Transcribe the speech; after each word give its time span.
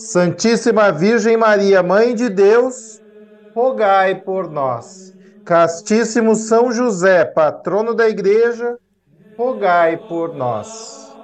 Santíssima 0.00 0.92
Virgem 0.92 1.36
Maria, 1.36 1.82
Mãe 1.82 2.14
de 2.14 2.28
Deus, 2.30 3.00
rogai 3.52 4.22
por 4.22 4.48
nós. 4.48 5.12
Castíssimo 5.44 6.36
São 6.36 6.70
José, 6.70 7.24
patrono 7.24 7.92
da 7.92 8.08
Igreja, 8.08 8.78
rogai 9.36 9.96
por 9.96 10.36
nós. 10.36 11.18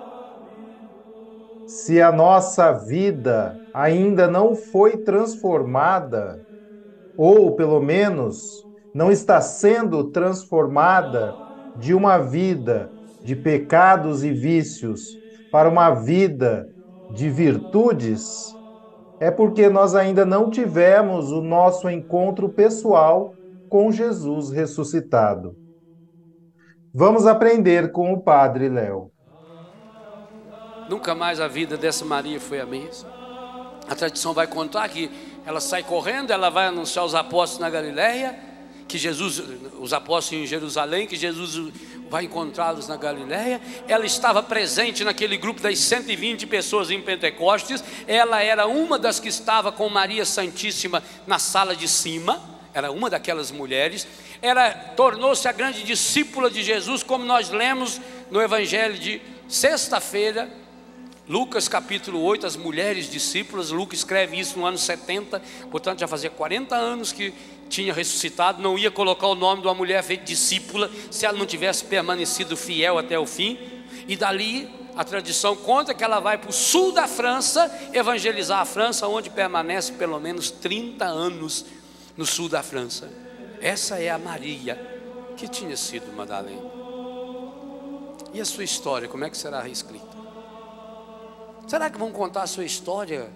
Se 1.64 2.03
a 2.03 2.11
nossa 2.11 2.72
vida 2.72 3.61
ainda 3.72 4.27
não 4.27 4.56
foi 4.56 4.97
transformada, 4.97 6.42
ou 7.16 7.55
pelo 7.55 7.81
menos 7.81 8.66
não 8.92 9.09
está 9.09 9.41
sendo 9.41 10.11
transformada 10.11 11.38
de 11.77 11.94
uma 11.94 12.19
vida 12.19 12.91
de 13.22 13.36
pecados 13.36 14.25
e 14.25 14.33
vícios 14.33 15.16
para 15.48 15.69
uma 15.69 15.94
vida 15.94 16.69
de 17.09 17.31
virtudes, 17.31 18.56
é 19.20 19.30
porque 19.30 19.68
nós 19.68 19.94
ainda 19.94 20.24
não 20.24 20.50
tivemos 20.50 21.30
o 21.30 21.40
nosso 21.40 21.88
encontro 21.88 22.48
pessoal 22.48 23.34
com 23.68 23.90
Jesus 23.90 24.50
ressuscitado. 24.50 25.56
Vamos 26.92 27.26
aprender 27.26 27.90
com 27.90 28.12
o 28.12 28.20
Padre 28.20 28.68
Léo. 28.68 29.10
Nunca 30.88 31.14
mais 31.14 31.40
a 31.40 31.48
vida 31.48 31.76
dessa 31.76 32.04
Maria 32.04 32.38
foi 32.38 32.60
a 32.60 32.66
mesma. 32.66 33.10
A 33.88 33.94
tradição 33.94 34.32
vai 34.32 34.46
contar 34.46 34.88
que 34.88 35.10
ela 35.44 35.60
sai 35.60 35.82
correndo, 35.82 36.30
ela 36.30 36.50
vai 36.50 36.66
anunciar 36.66 37.04
os 37.04 37.14
apóstolos 37.14 37.60
na 37.60 37.70
Galiléia, 37.70 38.38
que 38.86 38.96
Jesus, 38.96 39.42
os 39.80 39.92
apóstolos 39.92 40.44
em 40.44 40.46
Jerusalém, 40.46 41.06
que 41.06 41.16
Jesus 41.16 41.72
vai 42.10 42.24
encontrá-los 42.24 42.88
na 42.88 42.97
Galiléia. 42.97 43.60
Ela 43.88 44.06
estava 44.06 44.42
presente 44.42 45.05
naquele 45.05 45.36
grupo 45.36 45.60
das 45.60 45.78
120 45.78 46.47
pessoas 46.47 46.91
em 46.91 47.00
Pentecostes. 47.00 47.83
Ela 48.06 48.42
era 48.42 48.66
uma 48.66 48.98
das 48.98 49.19
que 49.19 49.28
estava 49.28 49.72
com 49.72 49.88
Maria 49.88 50.25
Santíssima 50.25 51.02
na 51.27 51.38
sala 51.38 51.75
de 51.75 51.88
cima. 51.88 52.41
Era 52.72 52.91
uma 52.91 53.08
daquelas 53.08 53.50
mulheres. 53.50 54.06
Ela 54.42 54.70
tornou-se 54.70 55.47
a 55.48 55.52
grande 55.52 55.82
discípula 55.82 56.50
de 56.50 56.62
Jesus, 56.62 57.02
como 57.02 57.25
nós 57.25 57.50
lemos 57.50 58.00
no 58.31 58.42
Evangelho 58.42 58.98
de 58.98 59.22
sexta-feira, 59.48 60.50
Lucas 61.26 61.69
capítulo 61.69 62.21
8, 62.21 62.47
as 62.47 62.54
mulheres 62.54 63.10
discípulas, 63.10 63.71
Lucas 63.71 64.00
escreve 64.00 64.38
isso 64.38 64.59
no 64.59 64.66
ano 64.66 64.76
70, 64.76 65.41
portanto 65.71 66.00
já 66.00 66.06
fazia 66.06 66.28
40 66.28 66.76
anos 66.76 67.12
que 67.12 67.32
tinha 67.69 67.92
ressuscitado, 67.92 68.62
não 68.62 68.78
ia 68.78 68.91
colocar 68.91 69.26
o 69.26 69.34
nome 69.34 69.62
de 69.62 69.69
uma 69.69 69.75
mulher 69.75 70.02
feita 70.02 70.25
discípula 70.25 70.91
se 71.10 71.26
ela 71.26 71.36
não 71.36 71.47
tivesse 71.47 71.84
permanecido 71.84 72.56
fiel 72.56 72.98
até 72.98 73.19
o 73.19 73.26
fim, 73.26 73.58
e 74.06 74.16
dali 74.16 74.69
a 74.97 75.04
tradição 75.04 75.56
conta 75.56 75.92
que 75.92 76.04
ela 76.04 76.20
vai 76.20 76.38
para 76.38 76.50
o 76.50 76.53
sul 76.53 76.92
da 76.92 77.08
França 77.08 77.70
evangelizar 77.92 78.60
a 78.60 78.64
França, 78.64 79.08
onde 79.08 79.30
permanece 79.30 79.92
pelo 79.92 80.20
menos 80.20 80.50
30 80.50 81.04
anos 81.04 81.66
no 82.16 82.24
sul 82.24 82.48
da 82.48 82.62
França. 82.62 83.10
Essa 83.60 83.98
é 83.98 84.10
a 84.10 84.19
Maria 84.19 84.78
que 85.36 85.48
tinha 85.48 85.76
sido 85.76 86.12
Madalena. 86.12 86.62
E 88.32 88.41
a 88.41 88.44
sua 88.44 88.64
história, 88.64 89.08
como 89.08 89.24
é 89.24 89.30
que 89.30 89.36
será 89.36 89.60
reescrita? 89.60 90.14
Será 91.66 91.88
que 91.88 91.98
vão 91.98 92.12
contar 92.12 92.42
a 92.42 92.47
sua 92.47 92.64
história 92.64 93.30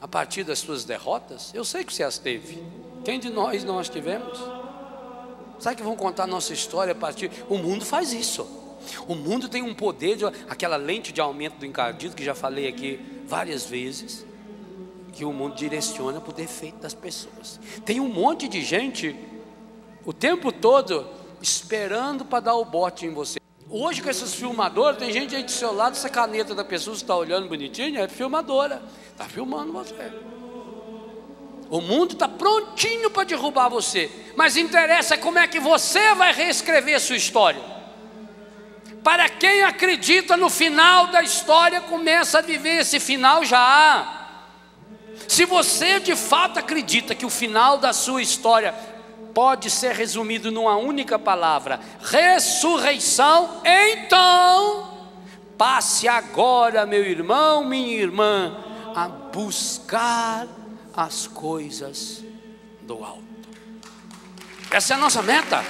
a 0.00 0.06
partir 0.06 0.44
das 0.44 0.58
suas 0.58 0.84
derrotas? 0.84 1.50
Eu 1.54 1.64
sei 1.64 1.84
que 1.84 1.92
você 1.92 2.02
as 2.02 2.18
teve. 2.18 2.62
Quem 3.04 3.18
de 3.18 3.30
nós 3.30 3.64
nós 3.64 3.88
tivemos? 3.88 4.38
Será 5.58 5.74
que 5.74 5.82
vão 5.82 5.96
contar 5.96 6.26
nossa 6.26 6.52
história 6.52 6.92
a 6.92 6.96
partir? 6.96 7.30
O 7.48 7.58
mundo 7.58 7.84
faz 7.84 8.12
isso. 8.12 8.46
O 9.06 9.14
mundo 9.14 9.48
tem 9.48 9.62
um 9.62 9.74
poder, 9.74 10.16
de, 10.16 10.24
aquela 10.48 10.76
lente 10.76 11.12
de 11.12 11.20
aumento 11.20 11.58
do 11.58 11.66
encardido, 11.66 12.16
que 12.16 12.24
já 12.24 12.34
falei 12.34 12.66
aqui 12.66 13.00
várias 13.26 13.66
vezes, 13.66 14.24
que 15.12 15.24
o 15.24 15.32
mundo 15.32 15.54
direciona 15.54 16.20
para 16.20 16.30
o 16.30 16.34
defeito 16.34 16.78
das 16.78 16.94
pessoas. 16.94 17.60
Tem 17.84 18.00
um 18.00 18.08
monte 18.08 18.48
de 18.48 18.62
gente 18.62 19.14
o 20.04 20.12
tempo 20.12 20.50
todo 20.50 21.06
esperando 21.42 22.24
para 22.24 22.40
dar 22.40 22.54
o 22.54 22.64
bote 22.64 23.06
em 23.06 23.12
você. 23.12 23.38
Hoje 23.68 24.02
com 24.02 24.08
esses 24.08 24.34
filmadores, 24.34 24.98
tem 24.98 25.12
gente 25.12 25.36
aí 25.36 25.42
do 25.42 25.50
seu 25.50 25.72
lado, 25.72 25.92
essa 25.92 26.08
caneta 26.08 26.54
da 26.54 26.64
pessoa 26.64 26.96
está 26.96 27.14
olhando 27.14 27.48
bonitinho, 27.48 28.00
é 28.00 28.08
filmadora, 28.08 28.82
está 29.12 29.26
filmando 29.26 29.72
você. 29.72 29.94
O 31.70 31.80
mundo 31.80 32.14
está 32.14 32.26
prontinho 32.26 33.10
para 33.10 33.22
derrubar 33.22 33.68
você, 33.68 34.10
mas 34.34 34.56
interessa 34.56 35.16
como 35.16 35.38
é 35.38 35.46
que 35.46 35.60
você 35.60 36.14
vai 36.16 36.32
reescrever 36.32 37.00
sua 37.00 37.16
história. 37.16 37.62
Para 39.04 39.28
quem 39.28 39.62
acredita 39.62 40.36
no 40.36 40.50
final 40.50 41.06
da 41.06 41.22
história, 41.22 41.80
começa 41.80 42.38
a 42.38 42.42
viver 42.42 42.80
esse 42.80 42.98
final 42.98 43.44
já. 43.44 44.26
Se 45.28 45.44
você 45.44 46.00
de 46.00 46.16
fato 46.16 46.58
acredita 46.58 47.14
que 47.14 47.24
o 47.24 47.30
final 47.30 47.78
da 47.78 47.92
sua 47.92 48.20
história 48.20 48.74
pode 49.32 49.70
ser 49.70 49.94
resumido 49.94 50.50
numa 50.50 50.76
única 50.76 51.20
palavra: 51.20 51.78
ressurreição. 52.02 53.62
Então, 53.64 55.08
passe 55.56 56.08
agora, 56.08 56.84
meu 56.84 57.04
irmão, 57.04 57.64
minha 57.64 57.96
irmã, 57.96 58.56
a 58.94 59.06
buscar 59.06 60.48
as 60.96 61.26
coisas 61.26 62.24
do 62.82 63.04
alto. 63.04 63.24
Essa 64.70 64.94
é 64.94 64.96
a 64.96 65.00
nossa 65.00 65.22
meta. 65.22 65.64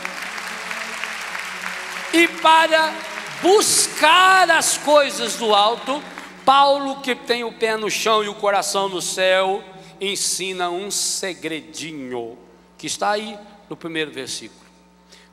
E 2.13 2.29
para 2.29 2.93
buscar 3.41 4.51
as 4.51 4.77
coisas 4.77 5.37
do 5.37 5.55
alto, 5.55 6.03
Paulo, 6.45 7.01
que 7.01 7.15
tem 7.15 7.45
o 7.45 7.53
pé 7.53 7.77
no 7.77 7.89
chão 7.91 8.25
e 8.25 8.29
o 8.29 8.35
coração 8.35 8.89
no 8.89 9.01
céu, 9.01 9.63
ensina 10.01 10.71
um 10.71 10.91
segredinho 10.91 12.37
que 12.77 12.87
está 12.87 13.11
aí 13.11 13.39
no 13.69 13.77
primeiro 13.77 14.11
versículo. 14.11 14.59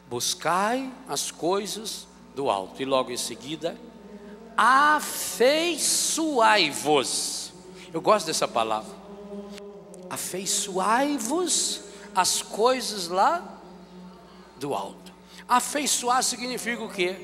Buscai 0.09 0.89
as 1.07 1.31
coisas 1.31 2.07
do 2.35 2.49
alto, 2.49 2.81
e 2.81 2.85
logo 2.85 3.11
em 3.11 3.17
seguida, 3.17 3.77
afeiçoai-vos. 4.55 7.53
Eu 7.93 8.01
gosto 8.01 8.25
dessa 8.27 8.47
palavra. 8.47 8.96
Afeiçoai-vos 10.09 11.81
as 12.15 12.41
coisas 12.41 13.07
lá 13.07 13.43
do 14.57 14.73
alto. 14.73 15.13
Afeiçoar 15.47 16.23
significa 16.23 16.83
o 16.83 16.89
quê? 16.89 17.15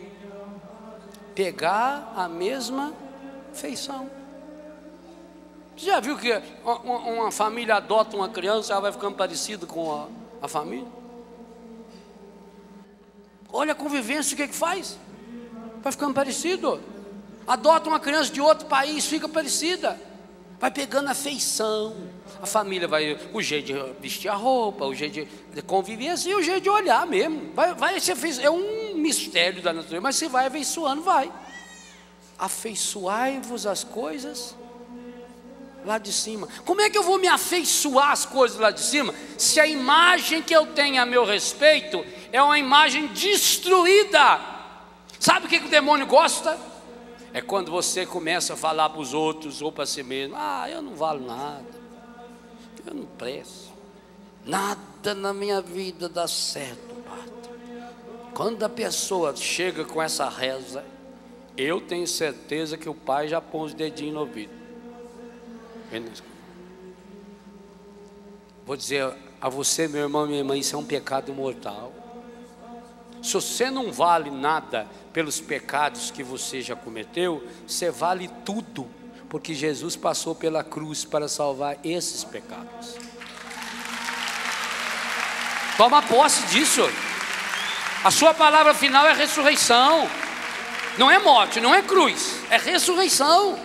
Pegar 1.36 2.14
a 2.16 2.28
mesma 2.28 2.94
feição. 3.54 4.10
Você 5.76 5.88
já 5.88 6.00
viu 6.00 6.18
que 6.18 6.32
uma, 6.64 6.98
uma 6.98 7.32
família 7.32 7.76
adota 7.76 8.16
uma 8.16 8.30
criança, 8.30 8.74
ela 8.74 8.82
vai 8.82 8.92
ficando 8.92 9.16
parecida 9.16 9.66
com 9.66 9.92
a, 9.92 10.08
a 10.42 10.48
família? 10.48 10.88
Olha 13.52 13.74
a 13.74 13.76
convivência, 13.76 14.34
o 14.34 14.38
que, 14.38 14.44
é 14.44 14.48
que 14.48 14.56
faz? 14.56 14.98
Vai 15.82 15.92
ficando 15.92 16.14
parecido. 16.14 16.82
Adota 17.46 17.90
uma 17.90 18.00
criança 18.00 18.32
de 18.32 18.40
outro 18.40 18.68
país, 18.68 19.06
fica 19.06 19.28
parecida. 19.28 20.00
Vai 20.60 20.72
pegando 20.72 21.10
a 21.10 21.14
feição. 21.14 21.96
A 22.44 22.46
família 22.46 22.90
vai, 22.90 23.18
o 23.32 23.42
jeito 23.42 23.68
de 23.68 24.02
vestir 24.02 24.28
a 24.28 24.34
roupa, 24.34 24.84
o 24.84 24.94
jeito 24.94 25.26
de, 25.54 25.62
convivência 25.62 26.30
e 26.30 26.36
o 26.36 26.44
jeito 26.44 26.60
de 26.60 26.70
olhar 26.70 27.08
mesmo. 27.08 27.54
Vai, 27.54 27.74
vai 27.74 27.98
ser 28.02 28.18
é 28.42 28.50
um 28.50 28.96
mistério 28.96 29.62
da 29.62 29.72
natureza, 29.72 30.02
mas 30.02 30.18
se 30.18 30.28
vai 30.28 30.48
afeiçoando, 30.48 31.02
vai. 31.02 31.32
Afeiçoai-vos 32.38 33.66
as 33.66 33.86
coisas 33.86 34.58
lá 35.86 35.98
de 35.98 36.12
cima. 36.12 36.50
Como 36.66 36.82
é 36.82 36.90
que 36.90 36.98
eu 36.98 37.04
vou 37.04 37.18
me 37.18 37.30
afeiçoar 37.30 38.12
às 38.12 38.26
coisas 38.26 38.60
lá 38.60 38.72
de 38.72 38.82
cima 38.82 39.16
se 39.38 39.62
a 39.62 39.66
imagem 39.66 40.42
que 40.42 40.54
eu 40.54 40.66
tenho 40.66 41.02
a 41.02 41.06
meu 41.06 41.24
respeito 41.24 42.06
é 42.30 42.42
uma 42.42 42.60
imagem 42.60 43.08
destruída? 43.08 44.42
Sabe 45.18 45.46
o 45.46 45.50
que, 45.50 45.62
que 45.62 45.68
o 45.68 45.72
demônio 45.72 46.06
gosta? 46.06 46.60
É 47.34 47.40
quando 47.40 47.72
você 47.72 48.06
começa 48.06 48.56
a 48.56 48.58
falar 48.58 48.90
para 48.90 49.00
os 49.00 49.14
outros 49.14 49.62
ou 49.62 49.72
para 49.72 49.86
si 49.86 50.04
mesmo: 50.04 50.36
Ah, 50.38 50.70
eu 50.70 50.82
não 50.82 50.94
valo 50.94 51.26
nada, 51.26 51.83
eu 52.86 52.94
não 52.94 53.06
presto, 53.06 53.72
nada 54.46 55.14
na 55.14 55.34
minha 55.34 55.62
vida 55.62 56.08
dá 56.10 56.28
certo, 56.28 56.96
padre. 57.04 57.34
Quando 58.34 58.64
a 58.64 58.70
pessoa 58.70 59.36
chega 59.36 59.86
com 59.86 60.02
essa 60.02 60.28
reza, 60.28 60.84
eu 61.56 61.80
tenho 61.80 62.08
certeza 62.08 62.78
que 62.78 62.90
o 62.90 62.96
pai 62.96 63.28
já 63.28 63.40
põe 63.40 63.66
os 63.66 63.74
dedinhos 63.74 64.14
no 64.14 64.20
ouvido. 64.22 64.52
Vou 68.66 68.76
dizer 68.76 69.14
a 69.40 69.50
você, 69.50 69.88
meu 69.88 70.02
irmão 70.02 70.26
minha 70.26 70.40
irmã, 70.40 70.58
isso 70.58 70.76
é 70.76 70.80
um 70.80 70.86
pecado 70.86 71.34
mortal. 71.34 71.94
Se 73.22 73.34
você 73.34 73.70
não 73.70 73.92
vale 73.92 74.32
nada 74.32 74.88
pelos 75.14 75.40
pecados 75.40 76.10
que 76.12 76.24
você 76.24 76.62
já 76.62 76.76
cometeu, 76.76 77.46
você 77.68 77.92
vale 77.92 78.30
tudo, 78.44 78.88
porque 79.34 79.54
Jesus 79.56 79.96
passou 79.96 80.36
pela 80.36 80.64
cruz 80.64 81.04
para 81.04 81.28
salvar 81.28 81.80
esses 81.84 82.24
pecados. 82.24 82.94
Toma 85.76 86.04
posse 86.04 86.44
disso. 86.50 86.88
A 88.04 88.12
sua 88.12 88.36
palavra 88.36 88.76
final 88.76 89.08
é 89.08 89.14
ressurreição. 89.14 90.08
Não 91.00 91.10
é 91.10 91.18
morte, 91.18 91.60
não 91.60 91.74
é 91.74 91.82
cruz, 91.82 92.36
é 92.52 92.58
ressurreição. 92.58 93.58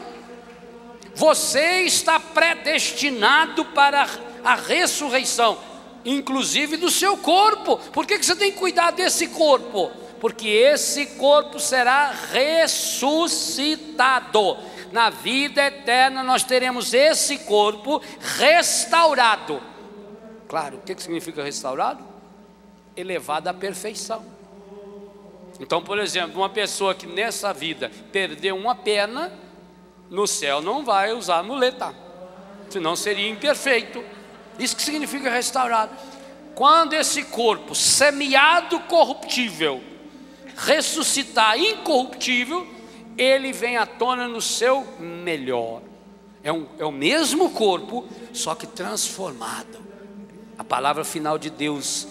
Você 1.14 1.82
está 1.82 2.18
predestinado 2.18 3.66
para 3.66 4.08
a 4.42 4.54
ressurreição, 4.54 5.58
inclusive 6.02 6.78
do 6.78 6.90
seu 6.90 7.14
corpo. 7.18 7.76
Por 7.92 8.06
que, 8.06 8.16
você 8.16 8.34
tem 8.34 8.52
que 8.52 8.58
cuidar 8.58 8.92
desse 8.92 9.26
corpo? 9.26 9.90
Porque 10.18 10.48
esse 10.48 11.04
corpo 11.18 11.60
será 11.60 12.10
ressuscitado. 12.32 14.56
Na 14.92 15.10
vida 15.10 15.62
eterna 15.62 16.22
nós 16.22 16.44
teremos 16.44 16.94
esse 16.94 17.38
corpo 17.38 18.02
restaurado. 18.38 19.60
Claro, 20.48 20.78
o 20.78 20.80
que, 20.80 21.00
significa 21.00 21.42
restaurado? 21.42 22.02
Elevado 22.96 23.48
à 23.48 23.54
perfeição. 23.54 24.24
Então, 25.60 25.82
por 25.82 25.98
exemplo, 25.98 26.40
uma 26.40 26.48
pessoa 26.48 26.94
que 26.94 27.06
nessa 27.06 27.52
vida 27.52 27.90
perdeu 28.12 28.56
uma 28.56 28.74
perna, 28.74 29.32
no 30.08 30.26
céu 30.26 30.62
não 30.62 30.84
vai 30.84 31.12
usar 31.12 31.42
muleta, 31.42 31.94
senão 32.70 32.96
seria 32.96 33.28
imperfeito. 33.28 34.02
Isso 34.58 34.74
que 34.74 34.82
significa 34.82 35.30
restaurado. 35.30 35.92
Quando 36.54 36.94
esse 36.94 37.24
corpo 37.24 37.74
semeado 37.74 38.80
corruptível 38.80 39.82
ressuscitar 40.58 41.56
incorruptível, 41.56 42.66
ele 43.18 43.52
vem 43.52 43.76
à 43.76 43.84
tona 43.84 44.28
no 44.28 44.40
seu 44.40 44.86
melhor. 45.00 45.82
É, 46.42 46.52
um, 46.52 46.66
é 46.78 46.84
o 46.84 46.92
mesmo 46.92 47.50
corpo, 47.50 48.06
só 48.32 48.54
que 48.54 48.66
transformado. 48.66 49.78
A 50.56 50.62
palavra 50.62 51.04
final 51.04 51.36
de 51.36 51.50
Deus 51.50 52.06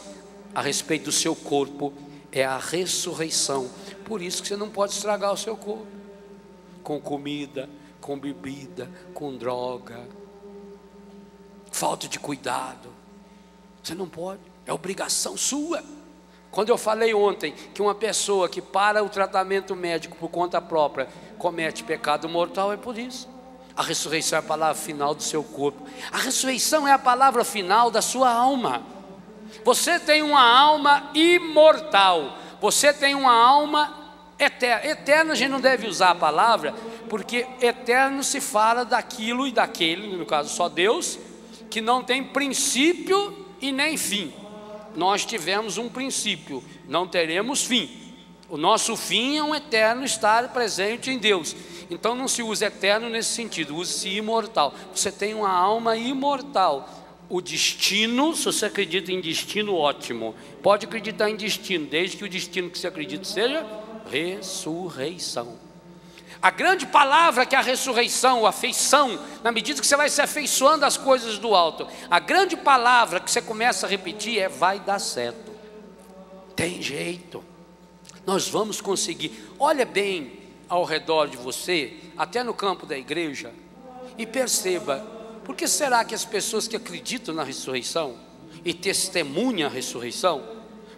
a 0.53 0.61
respeito 0.61 1.05
do 1.05 1.11
seu 1.11 1.35
corpo 1.35 1.93
é 2.31 2.43
a 2.43 2.57
ressurreição. 2.57 3.69
Por 4.05 4.21
isso 4.21 4.41
que 4.41 4.47
você 4.49 4.57
não 4.57 4.69
pode 4.69 4.93
estragar 4.93 5.33
o 5.33 5.37
seu 5.37 5.55
corpo 5.55 5.87
com 6.83 6.99
comida, 6.99 7.69
com 7.99 8.17
bebida, 8.17 8.89
com 9.13 9.35
droga, 9.35 10.07
falta 11.71 12.07
de 12.07 12.19
cuidado. 12.19 12.89
Você 13.83 13.93
não 13.95 14.07
pode, 14.07 14.41
é 14.65 14.73
obrigação 14.73 15.37
sua. 15.37 15.83
Quando 16.57 16.69
eu 16.69 16.77
falei 16.79 17.13
ontem 17.13 17.53
que 17.71 17.83
uma 17.83 17.93
pessoa 17.93 18.49
que 18.49 18.63
para 18.63 19.03
o 19.03 19.09
tratamento 19.09 19.75
médico 19.75 20.17
por 20.17 20.27
conta 20.27 20.59
própria 20.59 21.07
comete 21.37 21.83
pecado 21.83 22.27
mortal, 22.27 22.73
é 22.73 22.77
por 22.77 22.97
isso. 22.97 23.29
A 23.75 23.83
ressurreição 23.83 24.37
é 24.37 24.39
a 24.39 24.43
palavra 24.43 24.73
final 24.73 25.13
do 25.13 25.21
seu 25.21 25.43
corpo. 25.43 25.87
A 26.11 26.17
ressurreição 26.17 26.87
é 26.87 26.91
a 26.91 26.97
palavra 26.97 27.43
final 27.43 27.91
da 27.91 28.01
sua 28.01 28.31
alma. 28.31 28.81
Você 29.63 29.99
tem 29.99 30.23
uma 30.23 30.41
alma 30.41 31.11
imortal. 31.13 32.35
Você 32.59 32.91
tem 32.91 33.13
uma 33.13 33.33
alma 33.33 33.93
Eterno, 34.39 34.89
eterno 34.89 35.31
a 35.33 35.35
gente 35.35 35.49
não 35.49 35.61
deve 35.61 35.87
usar 35.87 36.11
a 36.11 36.15
palavra, 36.15 36.73
porque 37.07 37.45
eterno 37.61 38.23
se 38.23 38.41
fala 38.41 38.83
daquilo 38.83 39.47
e 39.47 39.51
daquele, 39.51 40.15
no 40.15 40.25
caso 40.25 40.49
só 40.49 40.67
Deus, 40.67 41.19
que 41.69 41.81
não 41.81 42.03
tem 42.03 42.23
princípio 42.23 43.45
e 43.61 43.71
nem 43.71 43.95
fim. 43.95 44.46
Nós 44.97 45.23
tivemos 45.23 45.77
um 45.77 45.87
princípio, 45.87 46.63
não 46.87 47.07
teremos 47.07 47.63
fim. 47.63 47.87
O 48.49 48.57
nosso 48.57 48.97
fim 48.97 49.37
é 49.37 49.43
um 49.43 49.53
eterno 49.53 50.03
estar 50.03 50.51
presente 50.51 51.11
em 51.11 51.19
Deus. 51.19 51.55
Então 51.87 52.15
não 52.15 52.27
se 52.27 52.41
usa 52.41 52.65
eterno 52.65 53.07
nesse 53.07 53.29
sentido, 53.29 53.75
use-se 53.75 54.09
imortal. 54.09 54.73
Você 54.91 55.11
tem 55.11 55.35
uma 55.35 55.51
alma 55.51 55.95
imortal. 55.95 56.89
O 57.29 57.41
destino, 57.41 58.35
se 58.35 58.45
você 58.45 58.65
acredita 58.65 59.11
em 59.11 59.21
destino, 59.21 59.75
ótimo. 59.75 60.33
Pode 60.63 60.87
acreditar 60.87 61.29
em 61.29 61.35
destino, 61.35 61.85
desde 61.85 62.17
que 62.17 62.23
o 62.23 62.29
destino 62.29 62.71
que 62.71 62.79
você 62.79 62.87
acredita 62.87 63.23
seja 63.23 63.63
ressurreição. 64.09 65.66
A 66.41 66.51
grande 66.51 66.85
palavra 66.85 67.45
que 67.45 67.55
é 67.55 67.57
a 67.57 67.61
ressurreição, 67.61 68.45
a 68.45 68.49
afeição, 68.49 69.19
na 69.43 69.51
medida 69.51 69.81
que 69.81 69.87
você 69.87 69.95
vai 69.95 70.09
se 70.09 70.21
afeiçoando 70.21 70.85
às 70.85 70.95
coisas 70.95 71.37
do 71.39 71.55
alto, 71.55 71.87
a 72.09 72.19
grande 72.19 72.55
palavra 72.55 73.19
que 73.19 73.31
você 73.31 73.41
começa 73.41 73.85
a 73.85 73.89
repetir 73.89 74.39
é: 74.39 74.47
vai 74.47 74.79
dar 74.79 74.99
certo. 74.99 75.51
Tem 76.55 76.81
jeito, 76.81 77.43
nós 78.25 78.47
vamos 78.47 78.81
conseguir. 78.81 79.51
Olha 79.57 79.85
bem 79.85 80.39
ao 80.69 80.83
redor 80.83 81.27
de 81.27 81.37
você, 81.37 81.93
até 82.17 82.43
no 82.43 82.53
campo 82.53 82.85
da 82.85 82.97
igreja, 82.97 83.51
e 84.17 84.25
perceba: 84.25 85.05
por 85.43 85.55
que 85.55 85.67
será 85.67 86.05
que 86.05 86.13
as 86.13 86.25
pessoas 86.25 86.67
que 86.67 86.75
acreditam 86.75 87.33
na 87.33 87.43
ressurreição 87.43 88.17
e 88.63 88.73
testemunham 88.73 89.67
a 89.67 89.71
ressurreição, 89.71 90.43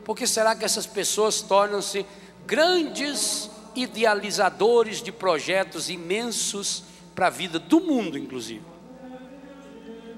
por 0.03 0.18
que 0.18 0.27
será 0.27 0.56
que 0.56 0.65
essas 0.65 0.85
pessoas 0.85 1.42
tornam-se 1.42 2.06
grandes 2.45 3.49
idealizadores 3.75 5.01
de 5.01 5.12
projetos 5.12 5.89
imensos 5.89 6.83
para 7.13 7.27
a 7.27 7.30
vida 7.30 7.60
do 7.60 7.80
mundo, 7.80 8.18
inclusive. 8.18 8.62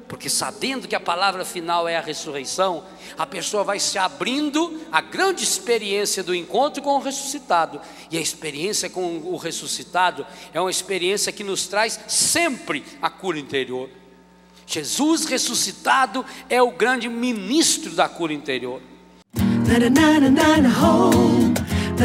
Porque 0.08 0.30
sabendo 0.30 0.90
que 0.90 0.96
a 0.96 1.00
palavra 1.00 1.46
final 1.46 1.88
é 1.88 1.96
a 1.96 2.02
ressurreição, 2.02 2.84
a 3.18 3.26
pessoa 3.26 3.64
vai 3.64 3.80
se 3.80 3.98
abrindo 3.98 4.82
à 4.92 5.00
grande 5.00 5.42
experiência 5.42 6.22
do 6.22 6.36
encontro 6.36 6.84
com 6.84 6.98
o 6.98 7.00
ressuscitado. 7.00 7.80
E 8.12 8.18
a 8.18 8.22
experiência 8.22 8.90
com 8.90 9.20
o 9.20 9.38
ressuscitado 9.38 10.28
é 10.54 10.60
uma 10.60 10.70
experiência 10.70 11.32
que 11.32 11.46
nos 11.46 11.66
traz 11.66 11.98
sempre 12.10 12.84
a 13.02 13.10
cura 13.10 13.40
interior. 13.40 13.90
Jesus 14.68 15.26
ressuscitado 15.26 16.26
é 16.50 16.62
o 16.62 16.72
grande 16.72 17.08
ministro 17.08 17.92
da 17.92 18.10
cura 18.10 18.34
interior. 18.34 18.82
Na 19.66 20.20
na 20.20 20.60
na 20.60 21.51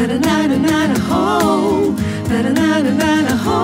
na 0.05 0.87
na 0.87 0.99
ho, 1.09 1.95
na 2.29 2.41
na 2.43 2.49
na 2.51 2.79
na 2.83 2.91
na 2.91 3.21
na 3.23 3.35
ho, 3.43 3.59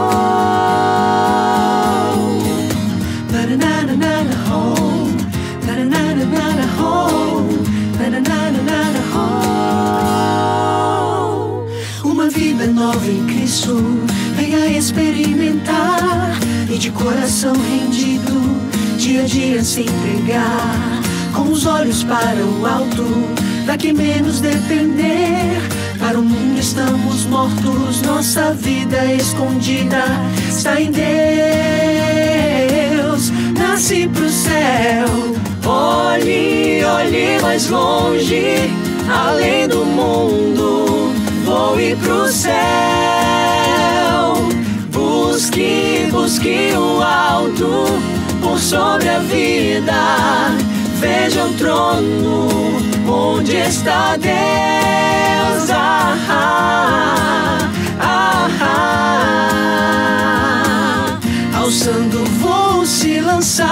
na 3.31 3.41
na 3.45 3.55
na 3.55 3.83
na 3.83 3.95
na 3.95 4.23
na 4.23 4.35
ho, 4.47 4.61
na 5.65 5.73
na 5.75 5.85
na 5.85 6.01
na 6.15 6.25
na 6.25 6.45
na 6.59 6.65
ho, 6.77 6.93
na 7.99 8.05
na 8.09 8.19
na 8.19 8.39
na 8.51 8.61
na 8.69 8.79
na 8.95 9.01
ho. 9.13 9.27
Uma 12.03 12.27
vida 12.29 12.65
nova 12.65 13.07
em 13.07 13.25
Cristo, 13.27 13.75
venha 14.35 14.65
experimentar 14.67 16.39
e 16.67 16.77
de 16.79 16.89
coração 16.89 17.53
rendido, 17.53 18.41
dia 18.97 19.21
a 19.21 19.25
dia 19.25 19.63
se 19.63 19.81
entregar, 19.81 21.01
com 21.31 21.51
os 21.51 21.67
olhos 21.67 22.03
para 22.03 22.43
o 22.43 22.65
alto, 22.65 23.05
daqui 23.67 23.93
menos 23.93 24.41
depender 24.41 25.72
para 26.03 26.19
o 26.19 26.21
mundo 26.21 26.59
estamos 26.59 27.25
mortos, 27.27 28.01
nossa 28.01 28.53
vida 28.53 29.05
escondida 29.13 30.03
está 30.49 30.81
em 30.81 30.91
Deus. 30.91 31.01
Nasci 33.57 34.09
pro 34.09 34.29
céu, 34.29 35.07
olhe, 35.65 36.83
olhe 36.83 37.39
mais 37.41 37.69
longe, 37.69 38.69
além 39.09 39.69
do 39.69 39.85
mundo, 39.85 41.13
voe 41.45 41.95
pro 41.95 42.27
céu. 42.27 42.53
Busque, 44.91 46.09
busque 46.11 46.73
o 46.75 47.01
alto 47.01 47.85
por 48.41 48.59
sobre 48.59 49.07
a 49.07 49.19
vida, 49.19 50.51
veja 50.99 51.45
o 51.45 51.53
trono 51.53 52.49
onde 53.07 53.55
está 53.55 54.17
Deus. 54.17 54.82
Ah, 55.69 56.17
ah, 56.29 57.57
ah, 57.99 58.49
ah, 61.53 61.59
alçando 61.59 62.23
vou 62.39 62.85
se 62.85 63.19
lançar. 63.21 63.67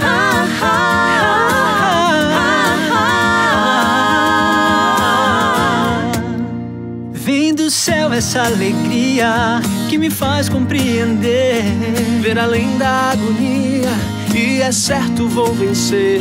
Ah, 0.00 0.46
ah, 0.62 0.68
ah, 6.04 6.10
Vem 7.12 7.54
do 7.54 7.70
céu 7.70 8.12
essa 8.12 8.42
alegria 8.42 9.60
que 9.88 9.98
me 9.98 10.10
faz 10.10 10.48
compreender, 10.48 11.62
ver 12.20 12.38
além 12.38 12.78
da 12.78 13.10
agonia. 13.10 13.90
E 14.34 14.62
é 14.62 14.72
certo 14.72 15.28
vou 15.28 15.52
vencer. 15.52 16.20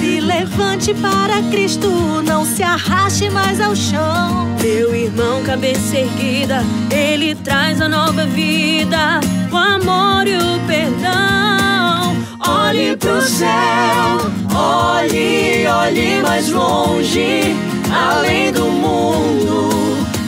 Se 0.00 0.20
levante 0.20 0.92
para 0.94 1.42
Cristo, 1.50 1.88
não 2.26 2.44
se 2.44 2.62
arraste 2.62 3.30
mais 3.30 3.60
ao 3.60 3.76
chão. 3.76 4.48
Meu 4.60 4.94
irmão, 4.94 5.42
cabeça 5.42 5.98
erguida, 5.98 6.64
ele 6.90 7.34
traz 7.36 7.80
a 7.80 7.88
nova 7.88 8.26
vida, 8.26 9.20
o 9.50 9.56
amor 9.56 10.26
e 10.26 10.36
o 10.36 10.60
perdão. 10.66 12.16
Olhe 12.46 12.96
pro 12.96 13.22
céu, 13.22 14.30
olhe, 14.54 15.66
olhe 15.66 16.22
mais 16.22 16.48
longe, 16.48 17.54
além 17.92 18.52
do 18.52 18.64
mundo, 18.64 19.70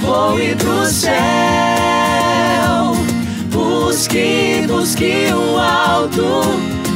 voe 0.00 0.54
pro 0.54 0.86
céu. 0.86 1.14
Busque, 3.50 4.64
busque 4.68 5.26
o 5.32 5.58
alto, 5.58 6.42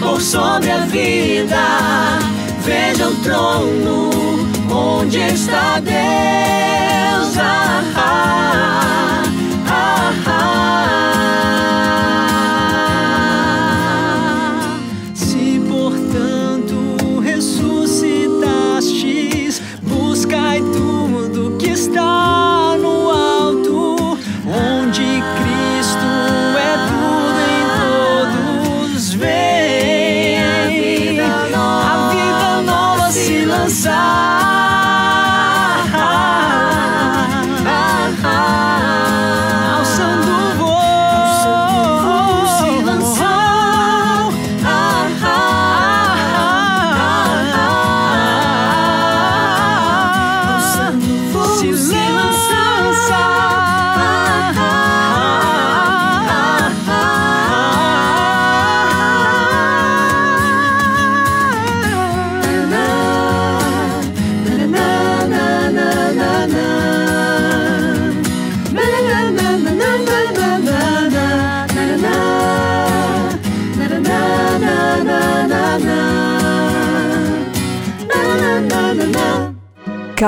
por 0.00 0.21
sobre 0.21 0.71
a 0.71 0.87
vida, 0.87 2.19
veja 2.64 3.09
o 3.09 3.14
trono 3.17 4.11
onde 4.71 5.19
está 5.19 5.81
Deus. 5.81 7.37
Ah, 7.38 7.83
ah, 7.97 9.23
ah, 9.69 10.12
ah. 10.26 10.27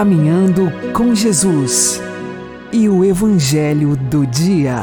Caminhando 0.00 0.70
com 0.96 1.14
Jesus 1.14 2.00
e 2.72 2.88
o 2.88 3.04
Evangelho 3.04 3.98
do 3.98 4.26
Dia. 4.26 4.78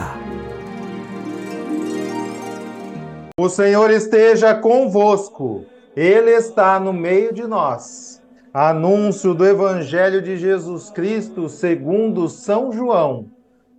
O 3.39 3.49
Senhor 3.49 3.89
esteja 3.89 4.53
convosco, 4.53 5.65
Ele 5.95 6.29
está 6.29 6.79
no 6.79 6.93
meio 6.93 7.33
de 7.33 7.47
nós. 7.47 8.21
Anúncio 8.53 9.33
do 9.33 9.43
Evangelho 9.43 10.21
de 10.21 10.37
Jesus 10.37 10.91
Cristo 10.91 11.49
segundo 11.49 12.29
São 12.29 12.71
João. 12.71 13.31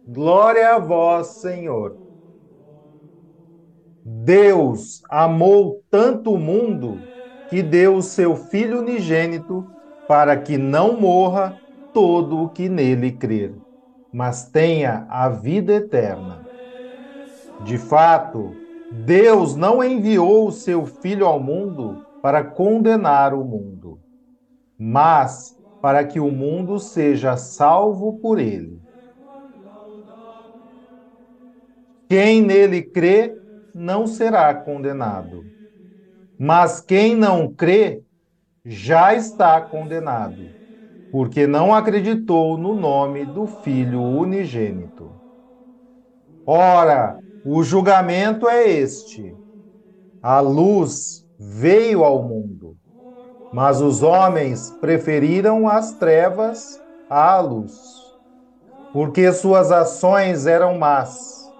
Glória 0.08 0.74
a 0.74 0.80
vós, 0.80 1.28
Senhor. 1.40 1.96
Deus 4.04 5.04
amou 5.08 5.84
tanto 5.88 6.32
o 6.32 6.38
mundo 6.38 6.98
que 7.48 7.62
deu 7.62 7.94
o 7.94 8.02
seu 8.02 8.34
Filho 8.34 8.80
unigênito 8.80 9.77
para 10.08 10.40
que 10.42 10.58
não 10.58 11.00
morra 11.00 11.62
todo 11.92 12.38
o 12.42 12.50
que 12.50 12.68
nele 12.68 13.12
crer, 13.12 13.56
mas 14.12 14.50
tenha 14.50 15.06
a 15.10 15.28
vida 15.30 15.74
eterna. 15.74 16.48
De 17.58 17.78
fato, 17.78 18.60
Deus 18.90 19.54
não 19.56 19.82
enviou 19.84 20.48
o 20.48 20.52
seu 20.52 20.86
Filho 20.86 21.26
ao 21.26 21.40
mundo 21.40 22.04
para 22.20 22.42
condenar 22.44 23.34
o 23.34 23.44
mundo, 23.44 24.02
mas 24.78 25.56
para 25.80 26.04
que 26.06 26.20
o 26.20 26.30
mundo 26.30 26.78
seja 26.78 27.36
salvo 27.36 28.18
por 28.20 28.38
ele. 28.38 28.82
Quem 32.08 32.42
nele 32.42 32.82
crê 32.82 33.38
não 33.72 34.06
será 34.06 34.54
condenado, 34.54 35.50
mas 36.38 36.80
quem 36.80 37.16
não 37.16 37.52
crê 37.54 38.02
já 38.70 39.14
está 39.14 39.58
condenado, 39.62 40.42
porque 41.10 41.46
não 41.46 41.74
acreditou 41.74 42.58
no 42.58 42.74
nome 42.74 43.24
do 43.24 43.46
Filho 43.46 44.02
unigênito. 44.02 45.10
Ora, 46.46 47.18
o 47.46 47.62
julgamento 47.62 48.46
é 48.46 48.68
este: 48.68 49.34
a 50.22 50.40
luz 50.40 51.24
veio 51.38 52.04
ao 52.04 52.22
mundo, 52.22 52.76
mas 53.50 53.80
os 53.80 54.02
homens 54.02 54.70
preferiram 54.82 55.66
as 55.66 55.94
trevas 55.94 56.78
à 57.08 57.40
luz, 57.40 57.72
porque 58.92 59.32
suas 59.32 59.72
ações 59.72 60.46
eram 60.46 60.76
más. 60.76 61.50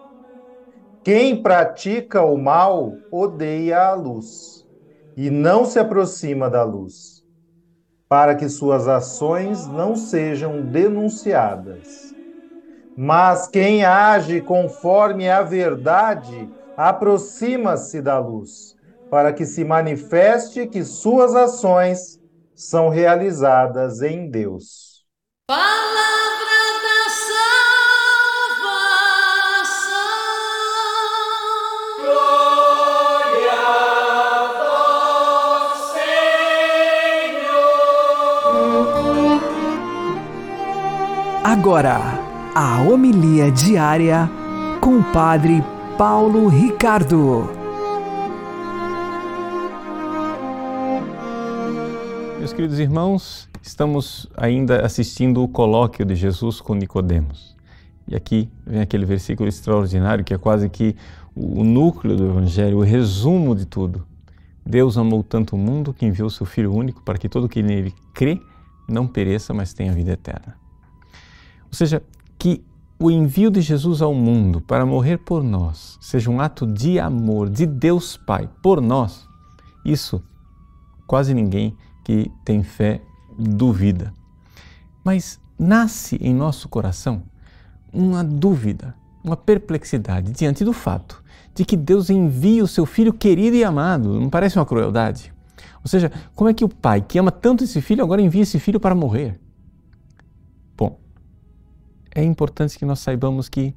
Quem 1.03 1.43
pratica 1.43 2.23
o 2.23 2.37
mal 2.37 2.93
odeia 3.11 3.87
a 3.87 3.95
luz 3.95 4.58
e 5.21 5.31
não 5.31 5.65
se 5.65 5.81
aproxima 5.81 6.49
da 6.49 6.63
luz, 6.63 7.25
para 8.09 8.37
que 8.37 8.49
suas 8.49 8.87
ações 8.87 9.67
não 9.67 9.97
sejam 9.97 10.63
denunciadas. 10.63 12.15
Mas 12.97 13.49
quem 13.49 13.85
age 13.85 14.41
conforme 14.41 15.29
a 15.29 15.43
verdade 15.43 16.49
aproxima-se 16.77 18.01
da 18.01 18.21
luz, 18.21 18.77
para 19.11 19.33
que 19.33 19.45
se 19.45 19.65
manifeste 19.65 20.69
que 20.69 20.85
suas 20.85 21.35
ações 21.35 22.21
são 22.55 22.89
realizadas 22.89 24.03
em 24.03 24.31
Deus. 24.31 25.05
Palavra 25.49 26.38
Agora, 41.45 42.01
a 42.53 42.83
homilia 42.83 43.51
diária 43.51 44.29
com 44.81 44.99
o 44.99 45.05
Padre 45.13 45.63
Paulo 45.97 46.49
Ricardo. 46.49 47.49
Meus 52.39 52.53
queridos 52.53 52.81
irmãos, 52.81 53.49
estamos 53.63 54.29
ainda 54.37 54.85
assistindo 54.85 55.43
o 55.43 55.49
colóquio 55.49 56.05
de 56.05 56.17
Jesus 56.17 56.61
com 56.61 56.75
Nicodemos. 56.75 57.57
E 58.09 58.17
aqui 58.17 58.51
vem 58.67 58.81
aquele 58.81 59.07
versículo 59.07 59.49
extraordinário 59.49 60.25
que 60.25 60.35
é 60.35 60.39
quase 60.39 60.69
que 60.69 60.97
o 61.37 61.63
núcleo 61.63 62.17
do 62.17 62.27
evangelho, 62.27 62.79
o 62.79 62.83
resumo 62.83 63.55
de 63.55 63.65
tudo. 63.65 64.05
Deus 64.67 64.99
amou 64.99 65.23
tanto 65.23 65.55
o 65.55 65.59
mundo 65.59 65.95
que 65.95 66.05
enviou 66.05 66.29
seu 66.29 66.45
filho 66.45 66.75
único 66.75 67.01
para 67.03 67.17
que 67.17 67.29
todo 67.29 67.49
que 67.49 67.63
nele 67.63 67.95
crê 68.13 68.41
não 68.89 69.07
pereça, 69.07 69.55
mas 69.55 69.73
tenha 69.73 69.93
vida 69.93 70.13
eterna. 70.13 70.68
Ou 71.69 71.75
seja, 71.75 72.03
que 72.39 72.65
o 72.99 73.11
envio 73.11 73.51
de 73.51 73.61
Jesus 73.61 74.03
ao 74.03 74.13
mundo 74.13 74.61
para 74.61 74.85
morrer 74.85 75.19
por 75.19 75.43
nós 75.43 75.99
seja 76.01 76.31
um 76.31 76.41
ato 76.41 76.67
de 76.67 76.99
amor 76.99 77.49
de 77.49 77.65
Deus 77.65 78.17
Pai 78.17 78.49
por 78.63 78.81
nós, 78.81 79.27
isso 79.85 80.23
quase 81.07 81.33
ninguém 81.33 81.77
que 82.05 82.31
tem 82.45 82.63
fé 82.63 83.01
duvida. 83.39 84.13
Mas 85.05 85.41
nasce 85.59 86.17
em 86.21 86.35
nosso 86.35 86.69
coração 86.69 87.23
uma 87.93 88.25
dúvida, 88.25 88.95
uma 89.23 89.37
perplexidade 89.37 90.33
diante 90.33 90.65
do 90.65 90.73
fato 90.73 91.23
de 91.55 91.65
que 91.65 91.77
Deus 91.77 92.09
envia 92.09 92.63
o 92.63 92.69
seu 92.69 92.87
filho 92.87 93.13
querido 93.13 93.57
e 93.57 93.65
amado. 93.65 94.21
Não 94.21 94.31
parece 94.31 94.57
uma 94.57 94.65
crueldade? 94.65 95.33
Ou 95.83 95.89
seja, 95.89 96.13
como 96.35 96.49
é 96.49 96.55
que 96.55 96.65
o 96.65 96.69
pai, 96.69 97.01
que 97.01 97.19
ama 97.19 97.33
tanto 97.33 97.65
esse 97.65 97.81
filho, 97.81 98.05
agora 98.05 98.23
envia 98.23 98.43
esse 98.43 98.61
filho 98.61 98.79
para 98.79 98.95
morrer? 98.95 99.41
É 102.19 102.25
importante 102.25 102.77
que 102.77 102.85
nós 102.85 102.99
saibamos 102.99 103.49
que 103.49 103.73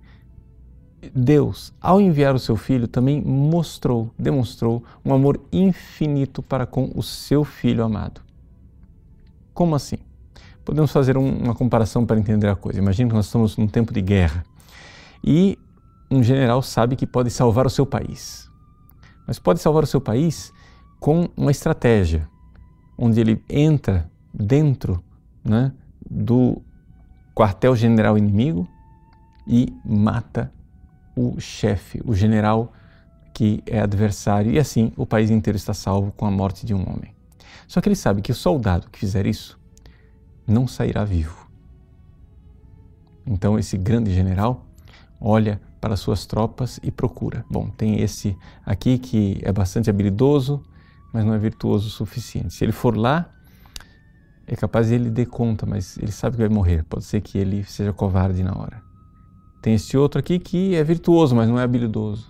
Deus, 1.14 1.72
ao 1.80 2.02
enviar 2.02 2.34
o 2.34 2.40
seu 2.40 2.58
filho, 2.58 2.88
também 2.88 3.22
mostrou, 3.22 4.10
demonstrou 4.18 4.84
um 5.06 5.14
amor 5.14 5.40
infinito 5.52 6.42
para 6.42 6.66
com 6.66 6.92
o 6.96 7.04
seu 7.04 7.44
filho 7.44 7.84
amado. 7.84 8.20
Como 9.54 9.76
assim? 9.76 9.98
Podemos 10.66 10.92
fazer 10.92 11.20
um, 11.20 11.38
uma 11.38 11.54
comparação 11.54 12.04
para 12.04 12.18
entender 12.18 12.48
a 12.48 12.56
coisa. 12.56 12.80
Imagina 12.80 13.10
que 13.10 13.16
nós 13.16 13.28
estamos 13.28 13.58
num 13.58 13.68
tempo 13.68 13.94
de 13.94 14.02
guerra 14.02 14.44
e 15.24 15.56
um 16.10 16.24
general 16.24 16.64
sabe 16.64 16.96
que 16.96 17.06
pode 17.06 17.30
salvar 17.30 17.68
o 17.68 17.70
seu 17.70 17.86
país. 17.86 18.50
Mas 19.28 19.38
pode 19.38 19.62
salvar 19.62 19.84
o 19.84 19.88
seu 19.88 20.02
país 20.02 20.52
com 21.00 21.30
uma 21.38 21.52
estratégia, 21.52 22.28
onde 22.98 23.22
ele 23.22 23.44
entra 23.48 24.10
dentro 24.34 25.00
né, 25.46 25.72
do 26.10 26.60
quartel-general 27.36 28.18
inimigo 28.18 28.68
e 29.48 29.74
mata 29.84 30.52
o 31.16 31.40
chefe, 31.40 32.02
o 32.06 32.14
general 32.14 32.74
que 33.34 33.64
é 33.66 33.80
adversário, 33.80 34.52
e 34.52 34.60
assim 34.60 34.92
o 34.96 35.06
país 35.06 35.30
inteiro 35.30 35.58
está 35.58 35.74
salvo 35.74 36.12
com 36.12 36.26
a 36.26 36.32
morte 36.32 36.66
de 36.66 36.74
um 36.74 36.82
homem. 36.82 37.16
Só 37.68 37.80
que 37.80 37.88
ele 37.88 37.96
sabe 37.96 38.22
que 38.22 38.32
o 38.32 38.36
soldado 38.36 38.90
que 38.90 39.00
fizer 39.00 39.26
isso 39.26 39.60
não 40.46 40.68
sairá 40.68 41.04
vivo. 41.04 41.50
Então 43.26 43.58
esse 43.58 43.78
grande 43.78 44.14
general 44.14 44.66
olha 45.20 45.62
para 45.80 45.96
suas 45.96 46.26
tropas 46.26 46.80
e 46.84 46.92
procura. 46.92 47.46
Bom, 47.50 47.70
tem 47.70 48.02
esse 48.02 48.38
aqui 48.66 48.98
que 48.98 49.40
é 49.42 49.52
bastante 49.52 49.90
habilidoso, 49.90 50.62
mas 51.14 51.26
não 51.26 51.34
é 51.34 51.38
virtuoso 51.38 51.88
o 51.88 51.92
suficiente. 51.92 52.54
Se 52.54 52.64
ele 52.64 52.72
for 52.72 52.96
lá, 52.96 53.30
é 54.52 54.56
capaz 54.58 54.90
de 54.90 54.96
ele 54.96 55.10
dar 55.10 55.26
conta, 55.28 55.66
mas 55.66 55.98
ele 55.98 56.12
sabe 56.12 56.36
que 56.36 56.42
vai 56.42 56.50
morrer. 56.50 56.84
Pode 56.84 57.06
ser 57.06 57.22
que 57.22 57.38
ele 57.38 57.64
seja 57.64 57.94
covarde 57.94 58.44
na 58.44 58.54
hora. 58.54 58.84
Tem 59.62 59.76
esse 59.76 59.96
outro 59.96 60.20
aqui 60.20 60.40
que 60.40 60.76
é 60.76 60.84
virtuoso, 60.84 61.34
mas 61.34 61.48
não 61.48 61.58
é 61.58 61.64
habilidoso. 61.64 62.30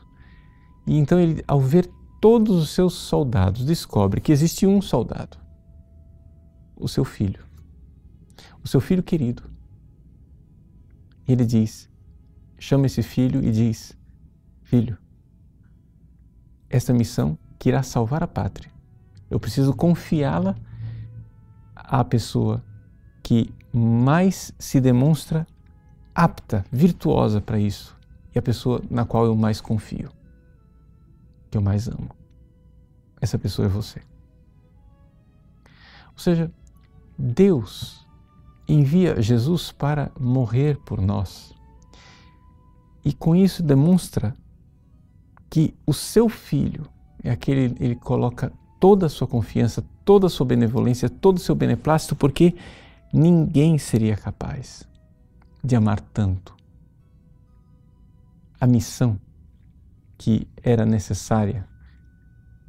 E 0.85 0.99
então 0.99 1.19
ele, 1.19 1.43
ao 1.47 1.59
ver 1.59 1.89
todos 2.21 2.55
os 2.61 2.69
seus 2.69 2.93
soldados, 2.93 3.65
descobre 3.65 4.21
que 4.21 4.31
existe 4.31 4.67
um 4.67 4.79
soldado, 4.83 5.35
o 6.75 6.87
seu 6.87 7.03
filho, 7.03 7.43
o 8.63 8.67
seu 8.67 8.79
filho 8.79 9.01
querido. 9.01 9.41
E 11.27 11.31
ele 11.31 11.43
diz: 11.43 11.89
chama 12.59 12.85
esse 12.85 13.01
filho 13.01 13.43
e 13.43 13.49
diz: 13.49 13.97
Filho, 14.61 14.95
esta 16.69 16.93
missão 16.93 17.35
que 17.57 17.69
irá 17.69 17.81
salvar 17.81 18.21
a 18.21 18.27
pátria, 18.27 18.69
eu 19.27 19.39
preciso 19.39 19.73
confiá-la 19.73 20.55
à 21.91 22.05
pessoa 22.05 22.63
que 23.21 23.53
mais 23.73 24.53
se 24.57 24.79
demonstra 24.79 25.45
apta, 26.15 26.65
virtuosa 26.71 27.41
para 27.41 27.59
isso 27.59 27.97
e 28.33 28.39
a 28.39 28.41
pessoa 28.41 28.81
na 28.89 29.03
qual 29.03 29.25
eu 29.25 29.35
mais 29.35 29.59
confio, 29.59 30.09
que 31.49 31.57
eu 31.57 31.61
mais 31.61 31.89
amo. 31.89 32.09
Essa 33.19 33.37
pessoa 33.37 33.65
é 33.65 33.69
você. 33.69 34.01
Ou 36.13 36.17
seja, 36.17 36.49
Deus 37.17 38.07
envia 38.67 39.21
Jesus 39.21 39.71
para 39.71 40.11
morrer 40.17 40.77
por 40.77 41.01
nós. 41.01 41.53
E 43.03 43.11
com 43.11 43.35
isso 43.35 43.61
demonstra 43.61 44.33
que 45.49 45.75
o 45.85 45.93
seu 45.93 46.29
filho 46.29 46.87
é 47.21 47.31
aquele 47.31 47.75
ele 47.79 47.95
coloca 47.95 48.53
toda 48.81 49.05
a 49.05 49.09
sua 49.09 49.27
confiança, 49.27 49.85
toda 50.03 50.25
a 50.25 50.29
sua 50.29 50.43
benevolência, 50.43 51.07
todo 51.07 51.37
o 51.37 51.39
seu 51.39 51.53
beneplácito, 51.53 52.15
porque 52.15 52.55
ninguém 53.13 53.77
seria 53.77 54.17
capaz 54.17 54.89
de 55.63 55.75
amar 55.75 56.01
tanto. 56.01 56.55
A 58.59 58.65
missão 58.65 59.19
que 60.17 60.47
era 60.63 60.83
necessária 60.83 61.67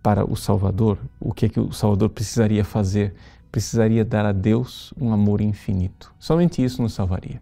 para 0.02 0.30
o 0.30 0.36
Salvador, 0.36 0.98
o 1.18 1.32
que 1.32 1.46
é 1.46 1.48
que 1.48 1.60
o 1.60 1.72
Salvador 1.72 2.10
precisaria 2.10 2.62
fazer? 2.62 3.14
Precisaria 3.50 4.04
dar 4.04 4.26
a 4.26 4.32
Deus 4.32 4.92
um 5.00 5.14
amor 5.14 5.40
infinito. 5.40 6.14
Somente 6.18 6.62
isso 6.62 6.82
nos 6.82 6.92
salvaria. 6.92 7.40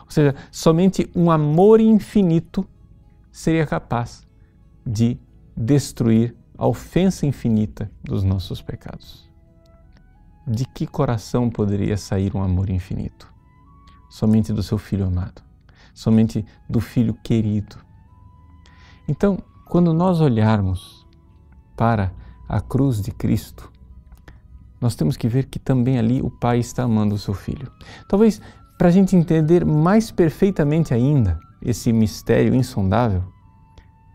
Ou 0.00 0.10
seja, 0.10 0.34
somente 0.50 1.10
um 1.14 1.30
amor 1.30 1.80
infinito 1.80 2.68
seria 3.30 3.66
capaz 3.66 4.26
de 4.86 5.18
destruir 5.56 6.36
a 6.62 6.66
ofensa 6.66 7.26
infinita 7.26 7.90
dos 8.04 8.22
nossos 8.22 8.62
pecados. 8.62 9.28
De 10.46 10.64
que 10.64 10.86
coração 10.86 11.50
poderia 11.50 11.96
sair 11.96 12.36
um 12.36 12.42
amor 12.42 12.70
infinito? 12.70 13.32
somente 14.12 14.52
do 14.52 14.62
seu 14.62 14.76
filho 14.76 15.06
amado, 15.06 15.40
somente 15.94 16.44
do 16.68 16.80
filho 16.82 17.14
querido. 17.24 17.76
Então, 19.08 19.38
quando 19.70 19.94
nós 19.94 20.20
olharmos 20.20 21.06
para 21.74 22.12
a 22.46 22.60
cruz 22.60 23.00
de 23.00 23.10
Cristo, 23.10 23.72
nós 24.78 24.94
temos 24.94 25.16
que 25.16 25.26
ver 25.26 25.46
que 25.46 25.58
também 25.58 25.98
ali 25.98 26.20
o 26.20 26.30
Pai 26.30 26.58
está 26.58 26.82
amando 26.82 27.14
o 27.14 27.18
seu 27.18 27.32
filho. 27.32 27.72
Talvez 28.06 28.38
para 28.76 28.88
a 28.88 28.90
gente 28.90 29.16
entender 29.16 29.64
mais 29.64 30.10
perfeitamente 30.10 30.92
ainda 30.92 31.40
esse 31.62 31.90
mistério 31.90 32.54
insondável, 32.54 33.24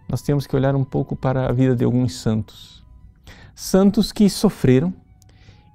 nós 0.07 0.21
temos 0.21 0.47
que 0.47 0.55
olhar 0.55 0.75
um 0.75 0.83
pouco 0.83 1.15
para 1.15 1.47
a 1.47 1.51
vida 1.51 1.75
de 1.75 1.83
alguns 1.83 2.15
santos. 2.15 2.85
Santos 3.53 4.11
que 4.11 4.29
sofreram 4.29 4.93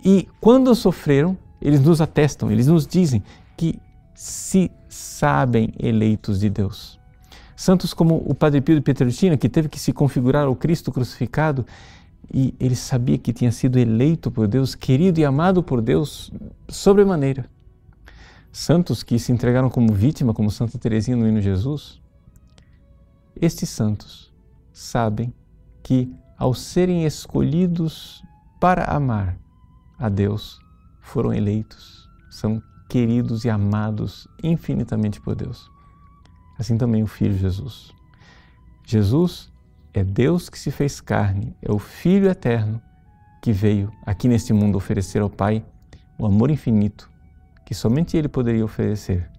e, 0.04 0.28
quando 0.40 0.74
sofreram, 0.74 1.36
eles 1.60 1.80
nos 1.80 2.00
atestam, 2.00 2.50
eles 2.50 2.66
nos 2.66 2.86
dizem 2.86 3.22
que 3.56 3.78
se 4.14 4.70
sabem 4.88 5.72
eleitos 5.78 6.40
de 6.40 6.50
Deus. 6.50 6.98
Santos 7.54 7.94
como 7.94 8.16
o 8.26 8.34
Padre 8.34 8.60
Pio 8.60 8.74
de 8.74 8.80
Pietrelcina, 8.80 9.36
que 9.36 9.48
teve 9.48 9.68
que 9.68 9.78
se 9.78 9.92
configurar 9.92 10.46
ao 10.46 10.56
Cristo 10.56 10.90
crucificado 10.90 11.64
e 12.32 12.54
ele 12.58 12.74
sabia 12.74 13.16
que 13.16 13.32
tinha 13.32 13.52
sido 13.52 13.78
eleito 13.78 14.30
por 14.30 14.48
Deus, 14.48 14.74
querido 14.74 15.20
e 15.20 15.24
amado 15.24 15.62
por 15.62 15.80
Deus 15.80 16.32
sobremaneira. 16.68 17.46
Santos 18.50 19.02
que 19.02 19.18
se 19.18 19.30
entregaram 19.30 19.70
como 19.70 19.92
vítima, 19.92 20.34
como 20.34 20.50
Santa 20.50 20.76
Teresinha 20.76 21.16
no 21.16 21.28
Hino 21.28 21.40
Jesus. 21.40 22.01
Estes 23.40 23.70
santos 23.70 24.32
sabem 24.72 25.32
que 25.82 26.14
ao 26.38 26.54
serem 26.54 27.04
escolhidos 27.04 28.22
para 28.60 28.84
amar 28.84 29.38
a 29.98 30.08
Deus, 30.08 30.58
foram 31.00 31.32
eleitos, 31.32 32.08
são 32.30 32.62
queridos 32.88 33.44
e 33.44 33.50
amados 33.50 34.26
infinitamente 34.42 35.20
por 35.20 35.34
Deus. 35.34 35.70
Assim 36.58 36.76
também 36.76 37.02
o 37.02 37.06
Filho 37.06 37.36
Jesus. 37.36 37.92
Jesus 38.84 39.52
é 39.94 40.02
Deus 40.02 40.48
que 40.48 40.58
se 40.58 40.70
fez 40.70 41.00
carne, 41.00 41.56
é 41.62 41.72
o 41.72 41.78
Filho 41.78 42.28
eterno 42.28 42.80
que 43.40 43.52
veio 43.52 43.92
aqui 44.04 44.28
neste 44.28 44.52
mundo 44.52 44.76
oferecer 44.76 45.20
ao 45.20 45.30
Pai 45.30 45.64
o 46.18 46.26
amor 46.26 46.50
infinito 46.50 47.10
que 47.64 47.74
somente 47.74 48.16
Ele 48.16 48.28
poderia 48.28 48.64
oferecer. 48.64 49.30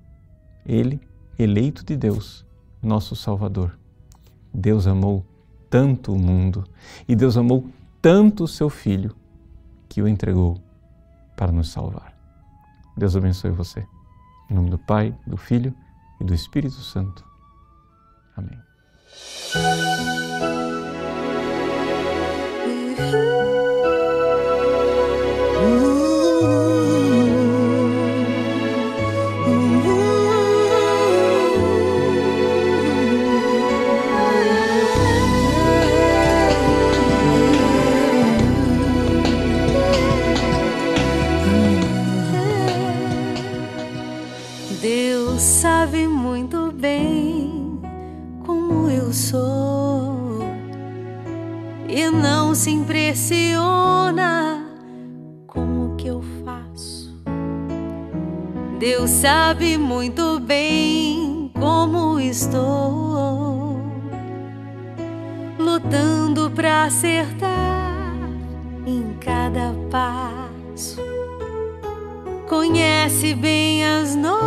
Ele, 0.65 0.99
eleito 1.37 1.85
de 1.85 1.95
Deus, 1.95 2.45
nosso 2.81 3.15
Salvador. 3.15 3.77
Deus 4.53 4.85
amou 4.87 5.25
tanto 5.69 6.13
o 6.13 6.19
mundo 6.19 6.63
e 7.07 7.15
Deus 7.15 7.35
amou 7.35 7.67
tanto 8.01 8.43
o 8.43 8.47
seu 8.47 8.69
Filho 8.69 9.15
que 9.89 10.01
o 10.01 10.07
entregou 10.07 10.61
para 11.35 11.51
nos 11.51 11.71
salvar. 11.71 12.13
Deus 12.95 13.15
abençoe 13.15 13.51
você. 13.51 13.85
Em 14.49 14.53
nome 14.53 14.69
do 14.69 14.77
Pai, 14.77 15.15
do 15.25 15.37
Filho 15.37 15.73
e 16.21 16.23
do 16.23 16.33
Espírito 16.33 16.75
Santo. 16.75 17.25
Amém. 18.35 18.59
Sabe 59.23 59.77
muito 59.77 60.39
bem 60.39 61.49
como 61.57 62.19
estou. 62.19 63.79
lutando 65.57 66.51
pra 66.51 66.83
acertar 66.83 68.19
em 68.85 69.13
cada 69.21 69.73
passo. 69.89 71.01
Conhece 72.49 73.33
bem 73.33 73.85
as 73.85 74.13
noites 74.13 74.42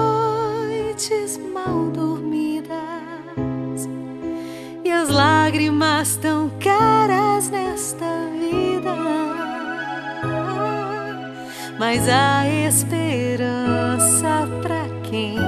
Mas 11.98 12.11
a 12.11 12.46
esperança 12.46 14.46
pra 14.61 14.85
quem 15.02 15.38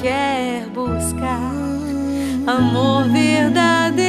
quer 0.00 0.68
buscar 0.68 1.50
amor 2.46 3.10
verdadeiro 3.10 4.03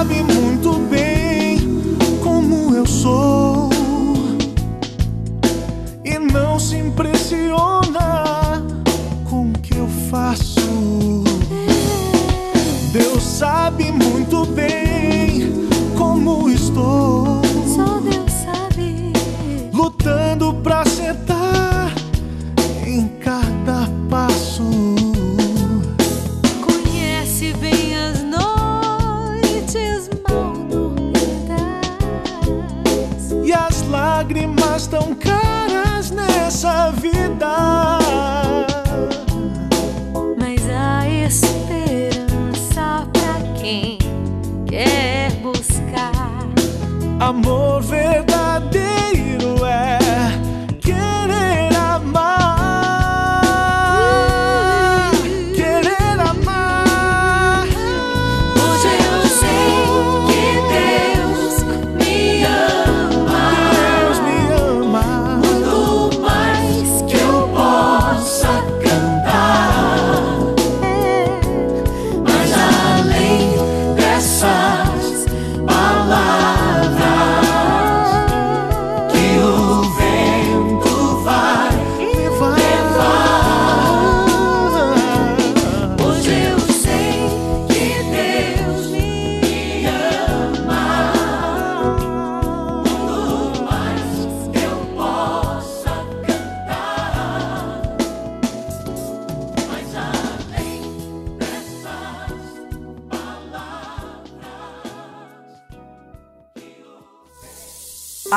sabe 0.00 0.22
muito 0.22 0.39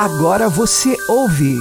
Agora 0.04 0.48
você 0.50 0.98
ouve 1.08 1.56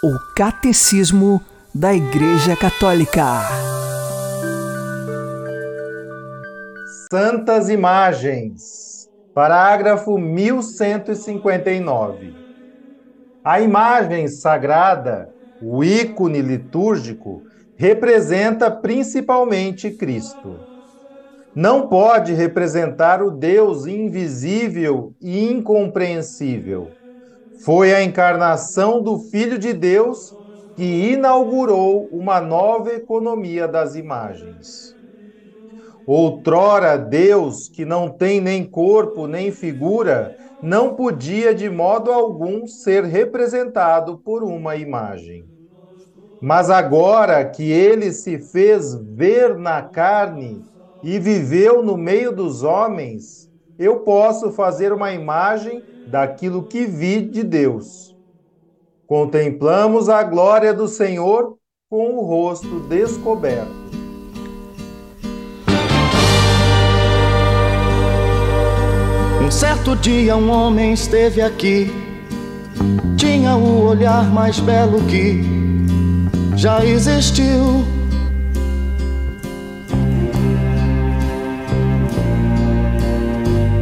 o 0.00 0.16
Catecismo 0.36 1.42
da 1.74 1.92
Igreja 1.92 2.54
Católica. 2.54 3.40
Santas 7.12 7.68
Imagens, 7.68 9.08
parágrafo 9.34 10.16
1159. 10.16 12.36
A 13.42 13.60
imagem 13.60 14.28
sagrada, 14.28 15.34
o 15.60 15.82
ícone 15.82 16.40
litúrgico, 16.40 17.42
representa 17.76 18.70
principalmente 18.70 19.90
Cristo. 19.90 20.62
Não 21.52 21.88
pode 21.88 22.32
representar 22.32 23.20
o 23.20 23.32
Deus 23.32 23.86
invisível 23.86 25.16
e 25.20 25.50
incompreensível. 25.50 26.96
Foi 27.56 27.92
a 27.94 28.02
encarnação 28.02 29.02
do 29.02 29.18
Filho 29.18 29.58
de 29.58 29.72
Deus 29.72 30.34
que 30.74 30.82
inaugurou 31.12 32.08
uma 32.10 32.40
nova 32.40 32.92
economia 32.92 33.66
das 33.68 33.94
imagens. 33.94 34.96
Outrora, 36.06 36.96
Deus, 36.96 37.68
que 37.68 37.84
não 37.84 38.08
tem 38.08 38.40
nem 38.40 38.64
corpo 38.68 39.26
nem 39.26 39.50
figura, 39.50 40.34
não 40.60 40.94
podia 40.94 41.54
de 41.54 41.68
modo 41.68 42.12
algum 42.12 42.66
ser 42.66 43.04
representado 43.04 44.18
por 44.18 44.42
uma 44.44 44.76
imagem. 44.76 45.48
Mas 46.40 46.70
agora 46.70 47.44
que 47.48 47.70
ele 47.70 48.12
se 48.12 48.38
fez 48.38 48.94
ver 48.94 49.56
na 49.58 49.82
carne 49.82 50.64
e 51.02 51.18
viveu 51.18 51.82
no 51.82 51.96
meio 51.96 52.32
dos 52.32 52.62
homens, 52.62 53.48
eu 53.78 54.00
posso 54.00 54.52
fazer 54.52 54.92
uma 54.92 55.12
imagem 55.12 55.82
daquilo 56.06 56.62
que 56.62 56.86
vi 56.86 57.20
de 57.20 57.42
Deus. 57.42 58.14
Contemplamos 59.06 60.08
a 60.08 60.22
glória 60.22 60.72
do 60.74 60.88
Senhor 60.88 61.56
com 61.88 62.16
o 62.16 62.24
rosto 62.24 62.80
descoberto. 62.88 63.86
Um 69.44 69.50
certo 69.50 69.94
dia 69.94 70.36
um 70.36 70.50
homem 70.50 70.92
esteve 70.92 71.40
aqui, 71.40 71.88
tinha 73.16 73.54
o 73.54 73.86
olhar 73.86 74.28
mais 74.32 74.58
belo 74.58 74.98
que 75.06 75.40
já 76.56 76.84
existiu. 76.84 77.95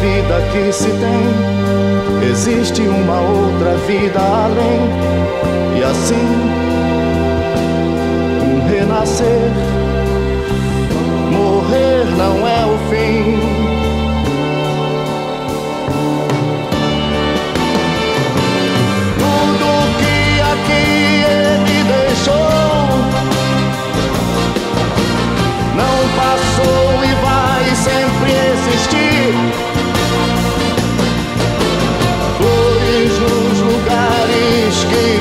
vida 0.00 0.40
que 0.50 0.72
se 0.72 0.88
tem, 0.88 2.30
existe 2.30 2.80
uma 2.82 3.20
outra 3.20 3.76
vida 3.86 4.18
além, 4.18 4.80
e 5.78 5.82
assim 5.82 6.28
um 8.42 8.66
renascer. 8.68 9.50
Morrer 11.30 12.04
não 12.16 12.48
é 12.48 12.64
o 12.66 12.78
fim. 12.88 13.38
Tudo 19.18 19.68
que 19.98 20.40
aqui 20.52 21.24
ele 21.24 21.84
deixou 21.84 22.88
não 25.76 25.96
passou 26.16 27.04
e 27.04 27.12
vai 27.22 27.64
sempre 27.74 28.30
existir. 28.32 29.69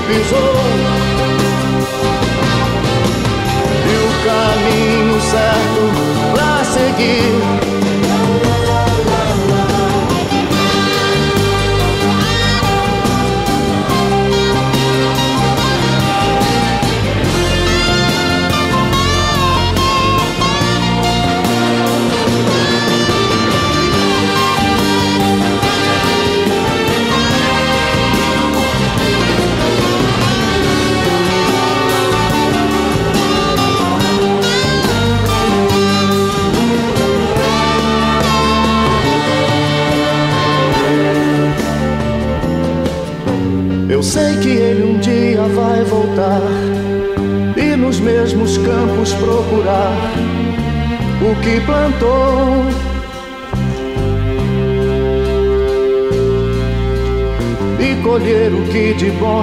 Pisou 0.09 0.55
e 3.85 3.95
o 3.95 4.11
caminho 4.25 5.21
certo 5.21 6.33
pra 6.33 6.63
seguir. 6.63 7.58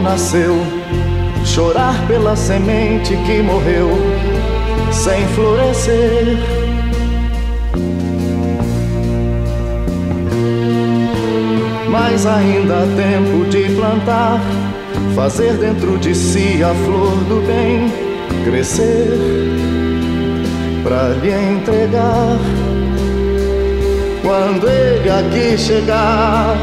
Nasceu, 0.07 0.55
chorar 1.45 2.07
pela 2.07 2.37
semente 2.37 3.17
que 3.27 3.43
morreu 3.43 3.91
sem 4.93 5.27
florescer. 5.35 6.39
mas 11.89 12.27
ainda 12.27 12.75
há 12.75 12.87
tempo 12.97 13.49
de 13.51 13.75
plantar, 13.75 14.41
fazer 15.15 15.55
dentro 15.55 15.99
de 15.99 16.15
si 16.15 16.63
a 16.63 16.75
flor 16.75 17.17
do 17.25 17.47
bem 17.47 17.91
crescer, 18.45 19.09
para 20.83 21.09
lhe 21.21 21.31
entregar 21.31 22.39
quando 24.23 24.69
ele 24.69 25.11
aqui 25.11 25.59
chegar. 25.59 26.57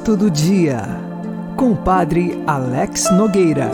Santo 0.00 0.16
do 0.16 0.30
Dia, 0.30 0.80
com 1.58 1.72
o 1.72 1.76
Padre 1.76 2.42
Alex 2.46 3.10
Nogueira. 3.12 3.68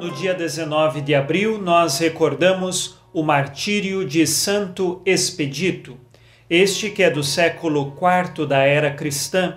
No 0.00 0.12
dia 0.12 0.32
19 0.32 1.00
de 1.00 1.12
abril, 1.12 1.60
nós 1.60 1.98
recordamos 1.98 3.00
o 3.12 3.24
martírio 3.24 4.06
de 4.06 4.24
Santo 4.24 5.02
Expedito. 5.04 5.98
Este 6.48 6.88
que 6.88 7.02
é 7.02 7.10
do 7.10 7.24
século 7.24 7.92
IV 8.00 8.46
da 8.46 8.58
era 8.58 8.92
cristã, 8.92 9.56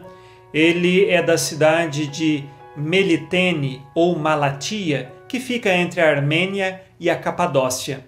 ele 0.51 1.12
é 1.12 1.21
da 1.21 1.38
cidade 1.38 2.08
de 2.08 2.43
Melitene 2.75 3.84
ou 3.93 4.17
Malatia, 4.17 5.12
que 5.28 5.39
fica 5.39 5.71
entre 5.75 6.01
a 6.01 6.10
Armênia 6.10 6.82
e 6.99 7.08
a 7.08 7.15
Capadócia. 7.15 8.04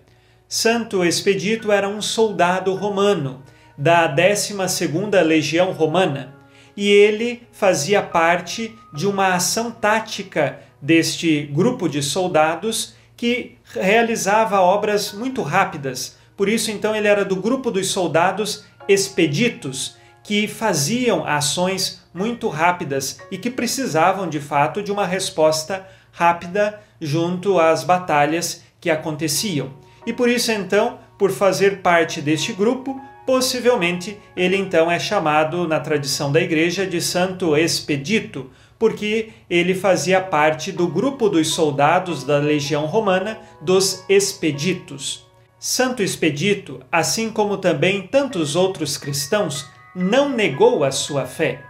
Santo 0.47 1.05
Expedito 1.05 1.71
era 1.71 1.87
um 1.87 2.01
soldado 2.01 2.73
romano 2.73 3.43
da 3.77 4.11
12ª 4.11 5.21
Legião 5.21 5.71
Romana 5.71 6.35
e 6.77 6.91
ele 6.91 7.41
fazia 7.51 8.03
parte 8.03 8.77
de 8.93 9.07
uma 9.07 9.33
ação 9.33 9.71
tática 9.71 10.59
deste 10.79 11.41
grupo 11.51 11.89
de 11.89 12.03
soldados 12.03 12.93
que 13.17 13.57
realizava 13.73 14.61
obras 14.61 15.11
muito 15.11 15.41
rápidas. 15.41 16.15
Por 16.37 16.47
isso, 16.47 16.69
então, 16.69 16.95
ele 16.95 17.07
era 17.07 17.25
do 17.25 17.35
grupo 17.35 17.71
dos 17.71 17.87
soldados 17.87 18.63
expeditos 18.87 19.97
que 20.23 20.47
faziam 20.47 21.25
ações 21.25 22.03
muito 22.13 22.47
rápidas 22.47 23.19
e 23.31 23.37
que 23.39 23.49
precisavam 23.49 24.29
de 24.29 24.39
fato 24.39 24.83
de 24.83 24.91
uma 24.91 25.05
resposta 25.05 25.87
rápida 26.11 26.79
junto 27.01 27.59
às 27.59 27.83
batalhas 27.83 28.61
que 28.79 28.89
aconteciam. 28.89 29.73
E 30.05 30.13
por 30.13 30.29
isso, 30.29 30.51
então, 30.51 30.99
por 31.17 31.31
fazer 31.31 31.81
parte 31.81 32.21
deste 32.21 32.53
grupo, 32.53 33.01
possivelmente 33.27 34.17
ele 34.37 34.55
então 34.55 34.89
é 34.89 34.97
chamado 34.97 35.67
na 35.67 35.81
tradição 35.81 36.31
da 36.31 36.39
igreja 36.39 36.87
de 36.87 37.01
Santo 37.01 37.57
Expedito, 37.57 38.49
porque 38.79 39.31
ele 39.49 39.75
fazia 39.75 40.21
parte 40.21 40.71
do 40.71 40.87
grupo 40.87 41.27
dos 41.27 41.49
soldados 41.49 42.23
da 42.23 42.37
legião 42.37 42.85
romana 42.85 43.37
dos 43.61 44.05
Expeditos. 44.07 45.27
Santo 45.59 46.01
Expedito, 46.01 46.79
assim 46.89 47.29
como 47.29 47.57
também 47.57 48.07
tantos 48.07 48.55
outros 48.55 48.95
cristãos, 48.95 49.67
não 49.93 50.29
negou 50.29 50.85
a 50.85 50.91
sua 50.91 51.25
fé. 51.25 51.61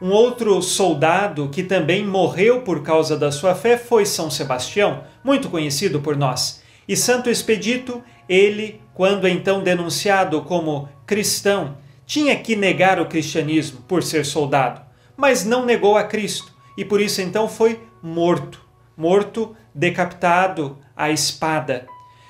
Um 0.00 0.10
outro 0.10 0.62
soldado 0.62 1.48
que 1.48 1.64
também 1.64 2.06
morreu 2.06 2.60
por 2.60 2.82
causa 2.82 3.16
da 3.16 3.32
sua 3.32 3.56
fé 3.56 3.76
foi 3.76 4.06
São 4.06 4.30
Sebastião, 4.30 5.02
muito 5.24 5.48
conhecido 5.48 6.00
por 6.00 6.16
nós. 6.16 6.62
E 6.86 6.96
Santo 6.96 7.28
Expedito, 7.28 8.00
ele, 8.28 8.80
quando 8.94 9.28
então 9.28 9.62
denunciado 9.62 10.40
como 10.42 10.88
cristão, 11.06 11.76
tinha 12.06 12.36
que 12.36 12.54
negar 12.54 13.00
o 13.00 13.06
cristianismo 13.06 13.80
por 13.88 14.02
ser 14.02 14.24
soldado, 14.24 14.80
mas 15.16 15.44
não 15.44 15.64
negou 15.64 15.96
a 15.96 16.04
Cristo 16.04 16.54
e 16.76 16.84
por 16.84 17.00
isso 17.00 17.20
então 17.20 17.48
foi 17.48 17.80
morto, 18.02 18.60
morto, 18.96 19.56
decapitado 19.74 20.78
à 20.96 21.10
espada. 21.10 21.86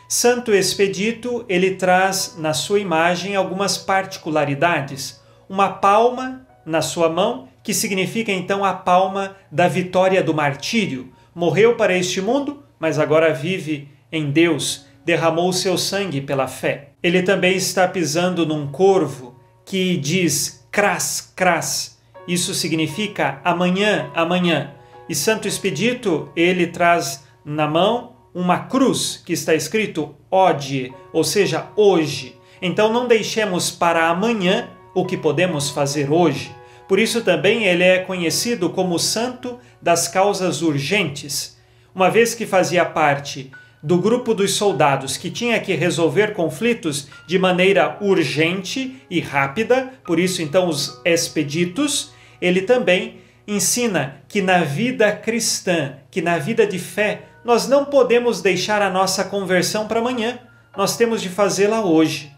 Santo 0.08 0.52
Expedito, 0.52 1.44
ele 1.48 1.74
traz 1.74 2.36
na 2.38 2.52
sua 2.52 2.78
imagem 2.78 3.34
algumas 3.34 3.76
particularidades. 3.76 5.20
Uma 5.48 5.68
palma 5.68 6.46
na 6.64 6.82
sua 6.82 7.08
mão, 7.08 7.48
que 7.62 7.74
significa 7.74 8.30
então 8.30 8.64
a 8.64 8.72
palma 8.72 9.36
da 9.50 9.66
vitória 9.66 10.22
do 10.22 10.34
martírio. 10.34 11.12
Morreu 11.34 11.74
para 11.76 11.96
este 11.96 12.20
mundo, 12.20 12.62
mas 12.78 12.98
agora 12.98 13.32
vive 13.32 13.88
em 14.12 14.30
Deus, 14.30 14.86
derramou 15.04 15.52
seu 15.52 15.76
sangue 15.76 16.20
pela 16.20 16.46
fé. 16.46 16.90
Ele 17.02 17.22
também 17.22 17.56
está 17.56 17.86
pisando 17.86 18.46
num 18.46 18.66
corvo 18.66 19.38
que 19.64 19.96
diz 19.96 20.66
cras, 20.70 21.32
cras. 21.36 21.98
Isso 22.26 22.54
significa 22.54 23.40
amanhã, 23.44 24.10
amanhã. 24.14 24.72
E 25.08 25.14
Santo 25.14 25.46
Expedito, 25.46 26.30
ele 26.34 26.66
traz 26.66 27.24
na 27.44 27.66
mão 27.66 28.16
uma 28.34 28.60
cruz 28.60 29.22
que 29.24 29.32
está 29.32 29.54
escrito 29.54 30.14
ode, 30.30 30.92
ou 31.12 31.22
seja, 31.22 31.68
hoje. 31.76 32.36
Então 32.60 32.92
não 32.92 33.06
deixemos 33.06 33.70
para 33.70 34.08
amanhã 34.08 34.70
o 34.94 35.04
que 35.04 35.16
podemos 35.16 35.70
fazer 35.70 36.10
hoje. 36.10 36.50
Por 36.88 36.98
isso 36.98 37.22
também 37.22 37.64
ele 37.64 37.82
é 37.82 37.98
conhecido 37.98 38.70
como 38.70 38.98
santo 38.98 39.58
das 39.80 40.08
causas 40.08 40.62
urgentes, 40.62 41.56
uma 41.94 42.10
vez 42.10 42.34
que 42.34 42.46
fazia 42.46 42.84
parte 42.84 43.50
do 43.84 43.98
grupo 43.98 44.32
dos 44.32 44.54
soldados 44.54 45.18
que 45.18 45.30
tinha 45.30 45.60
que 45.60 45.74
resolver 45.74 46.32
conflitos 46.32 47.06
de 47.26 47.38
maneira 47.38 47.98
urgente 48.00 48.96
e 49.10 49.20
rápida, 49.20 49.92
por 50.06 50.18
isso 50.18 50.40
então 50.40 50.70
os 50.70 50.98
expeditos, 51.04 52.10
ele 52.40 52.62
também 52.62 53.18
ensina 53.46 54.22
que 54.26 54.40
na 54.40 54.64
vida 54.64 55.12
cristã, 55.12 55.96
que 56.10 56.22
na 56.22 56.38
vida 56.38 56.66
de 56.66 56.78
fé, 56.78 57.26
nós 57.44 57.68
não 57.68 57.84
podemos 57.84 58.40
deixar 58.40 58.80
a 58.80 58.88
nossa 58.88 59.22
conversão 59.22 59.86
para 59.86 60.00
amanhã, 60.00 60.38
nós 60.74 60.96
temos 60.96 61.20
de 61.20 61.28
fazê-la 61.28 61.84
hoje. 61.84 62.32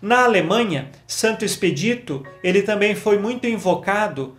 Na 0.00 0.24
Alemanha, 0.24 0.90
Santo 1.06 1.44
Expedito, 1.44 2.24
ele 2.42 2.62
também 2.62 2.94
foi 2.94 3.18
muito 3.18 3.46
invocado 3.46 4.34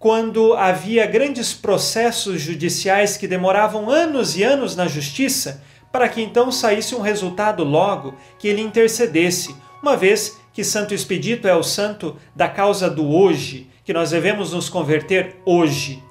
quando 0.00 0.54
havia 0.54 1.06
grandes 1.06 1.54
processos 1.54 2.40
judiciais 2.40 3.16
que 3.16 3.28
demoravam 3.28 3.88
anos 3.88 4.36
e 4.36 4.42
anos 4.42 4.74
na 4.74 4.88
justiça, 4.88 5.62
para 5.92 6.08
que 6.08 6.22
então 6.22 6.50
saísse 6.50 6.94
um 6.94 7.00
resultado 7.00 7.62
logo 7.62 8.14
que 8.38 8.48
ele 8.48 8.62
intercedesse, 8.62 9.54
uma 9.82 9.96
vez 9.96 10.40
que 10.52 10.64
Santo 10.64 10.94
Expedito 10.94 11.46
é 11.46 11.54
o 11.54 11.62
santo 11.62 12.16
da 12.34 12.48
causa 12.48 12.88
do 12.88 13.08
hoje, 13.08 13.68
que 13.84 13.92
nós 13.92 14.10
devemos 14.10 14.52
nos 14.52 14.68
converter 14.68 15.36
hoje. 15.44 16.02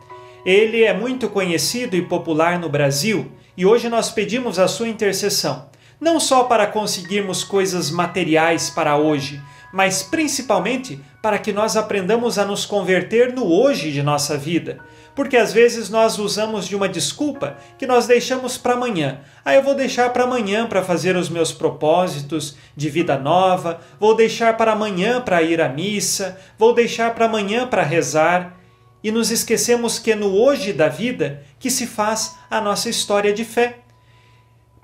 Ele 0.46 0.84
é 0.84 0.94
muito 0.94 1.30
conhecido 1.30 1.96
e 1.96 2.02
popular 2.02 2.60
no 2.60 2.70
Brasil 2.70 3.32
e 3.56 3.66
hoje 3.66 3.90
nós 3.90 4.10
pedimos 4.10 4.60
a 4.60 4.68
sua 4.68 4.88
intercessão, 4.88 5.70
não 6.00 6.20
só 6.20 6.46
para 6.46 6.68
conseguirmos 6.68 7.44
coisas 7.44 7.92
materiais 7.92 8.70
para 8.70 8.98
hoje, 8.98 9.42
mas 9.72 10.04
principalmente 10.04 11.00
para 11.22 11.38
que 11.38 11.54
nós 11.54 11.78
aprendamos 11.78 12.38
a 12.38 12.46
nos 12.46 12.66
converter 12.66 13.34
no 13.34 13.46
hoje 13.46 13.92
de 13.92 14.02
nossa 14.02 14.38
vida. 14.38 14.80
Porque 15.16 15.36
às 15.36 15.52
vezes 15.52 15.90
nós 15.90 16.18
usamos 16.18 16.68
de 16.68 16.76
uma 16.76 16.88
desculpa 16.88 17.58
que 17.78 17.86
nós 17.86 18.08
deixamos 18.08 18.58
para 18.58 18.74
amanhã. 18.74 19.20
Ah, 19.44 19.54
eu 19.54 19.64
vou 19.64 19.76
deixar 19.76 20.12
para 20.12 20.24
amanhã 20.24 20.68
para 20.68 20.84
fazer 20.84 21.16
os 21.16 21.30
meus 21.30 21.52
propósitos 21.52 22.56
de 22.76 22.90
vida 22.90 23.18
nova, 23.18 23.82
vou 24.00 24.16
deixar 24.16 24.56
para 24.56 24.72
amanhã 24.72 25.22
para 25.22 25.42
ir 25.42 25.60
à 25.60 25.68
missa, 25.68 26.40
vou 26.58 26.74
deixar 26.74 27.14
para 27.14 27.26
amanhã 27.26 27.68
para 27.68 27.84
rezar 27.84 28.58
e 29.04 29.12
nos 29.12 29.32
esquecemos 29.32 29.98
que 30.00 30.12
é 30.12 30.16
no 30.16 30.34
hoje 30.34 30.74
da 30.74 30.88
vida 30.88 31.44
que 31.60 31.70
se 31.70 31.88
faz 31.88 32.36
a 32.50 32.62
nossa 32.62 32.90
história 32.90 33.34
de 33.34 33.44
fé. 33.44 33.80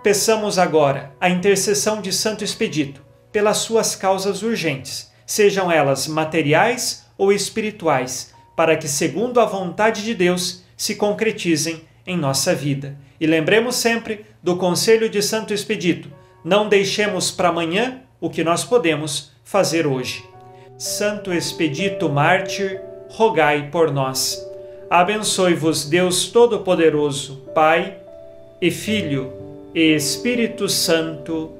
Peçamos 0.03 0.57
agora 0.57 1.15
a 1.19 1.29
intercessão 1.29 2.01
de 2.01 2.11
Santo 2.11 2.43
Expedito 2.43 3.01
pelas 3.31 3.57
suas 3.57 3.95
causas 3.95 4.41
urgentes, 4.41 5.11
sejam 5.25 5.71
elas 5.71 6.07
materiais 6.07 7.05
ou 7.17 7.31
espirituais, 7.31 8.33
para 8.58 8.76
que, 8.76 8.88
segundo 8.88 9.39
a 9.39 9.46
vontade 9.46 10.04
de 10.04 10.15
Deus, 10.15 10.63
se 10.76 10.96
concretizem 10.96 11.84
em 12.08 12.17
nossa 12.17 12.56
vida. 12.56 12.98
E 13.22 13.28
lembremos 13.28 13.76
sempre 13.76 14.26
do 14.41 14.58
conselho 14.58 15.08
de 15.08 15.22
Santo 15.22 15.54
Expedito: 15.54 16.10
não 16.43 16.67
deixemos 16.67 17.30
para 17.30 17.50
amanhã 17.50 18.02
o 18.20 18.32
que 18.32 18.43
nós 18.43 18.63
podemos 18.63 19.32
fazer 19.43 19.86
hoje. 19.86 20.26
Santo 20.76 21.32
Expedito 21.32 22.10
Mártir, 22.10 22.82
rogai 23.10 23.70
por 23.70 23.91
nós. 23.91 24.43
Abençoe-vos 24.89 25.86
Deus 25.86 26.30
Todo-Poderoso, 26.30 27.43
Pai 27.54 27.98
e 28.60 28.72
Filho 28.72 29.34
e 29.76 29.93
Espírito 29.93 30.67
Santo. 30.67 31.52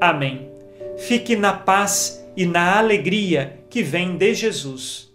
Amém. 0.00 0.48
Fique 0.96 1.36
na 1.36 1.52
paz 1.52 2.24
e 2.34 2.46
na 2.46 2.78
alegria 2.78 3.58
que 3.68 3.82
vem 3.82 4.16
de 4.16 4.32
Jesus. 4.32 5.07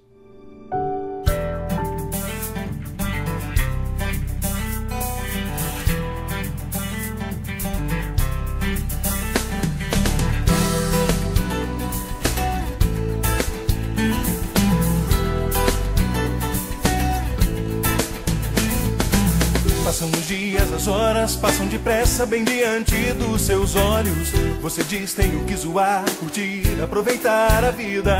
Depressa 22.13 22.25
bem 22.27 22.43
diante 22.43 22.95
dos 23.13 23.41
seus 23.41 23.75
olhos. 23.75 24.31
Você 24.61 24.83
diz: 24.83 25.13
Tenho 25.13 25.43
que 25.45 25.55
zoar, 25.55 26.03
curtir, 26.19 26.63
aproveitar 26.83 27.63
a 27.63 27.71
vida. 27.71 28.15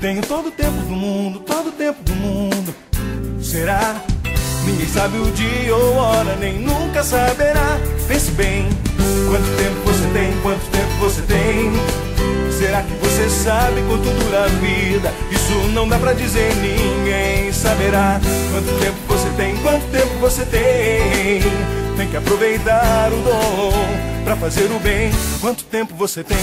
Tenho 0.00 0.22
todo 0.22 0.48
o 0.48 0.50
tempo 0.50 0.76
do 0.82 0.94
mundo, 0.94 1.40
todo 1.40 1.70
o 1.70 1.72
tempo 1.72 2.02
do 2.04 2.14
mundo. 2.14 2.74
Será? 3.40 4.00
Ninguém 4.64 4.86
sabe 4.86 5.18
o 5.18 5.30
dia 5.32 5.74
ou 5.74 5.96
hora, 5.96 6.36
nem 6.36 6.60
nunca 6.60 7.02
saberá. 7.02 7.78
Pense 8.06 8.30
bem: 8.32 8.68
quanto 9.28 9.56
tempo 9.56 9.80
você 9.84 10.06
tem, 10.12 10.40
quanto 10.42 10.70
tempo 10.70 10.94
você 11.00 11.22
tem. 11.22 11.72
Será 12.52 12.82
que 12.82 12.94
você 12.94 13.28
sabe 13.28 13.82
quanto 13.88 14.08
dura 14.22 14.44
a 14.44 14.46
vida? 14.46 15.12
Isso 15.32 15.52
não 15.72 15.88
dá 15.88 15.98
pra 15.98 16.12
dizer, 16.12 16.54
ninguém 16.56 17.52
saberá. 17.52 18.20
Quanto 18.52 18.80
tempo 18.80 18.96
você 19.08 19.28
tem, 19.36 19.56
quanto 19.56 19.84
tempo 19.90 20.14
você 20.20 20.44
tem? 20.44 21.83
Tem 21.96 22.08
que 22.08 22.16
aproveitar 22.16 23.12
o 23.12 23.22
dom 23.22 23.72
pra 24.24 24.36
fazer 24.36 24.70
o 24.70 24.78
bem. 24.80 25.12
Quanto 25.40 25.64
tempo 25.64 25.94
você 25.94 26.24
tem? 26.24 26.36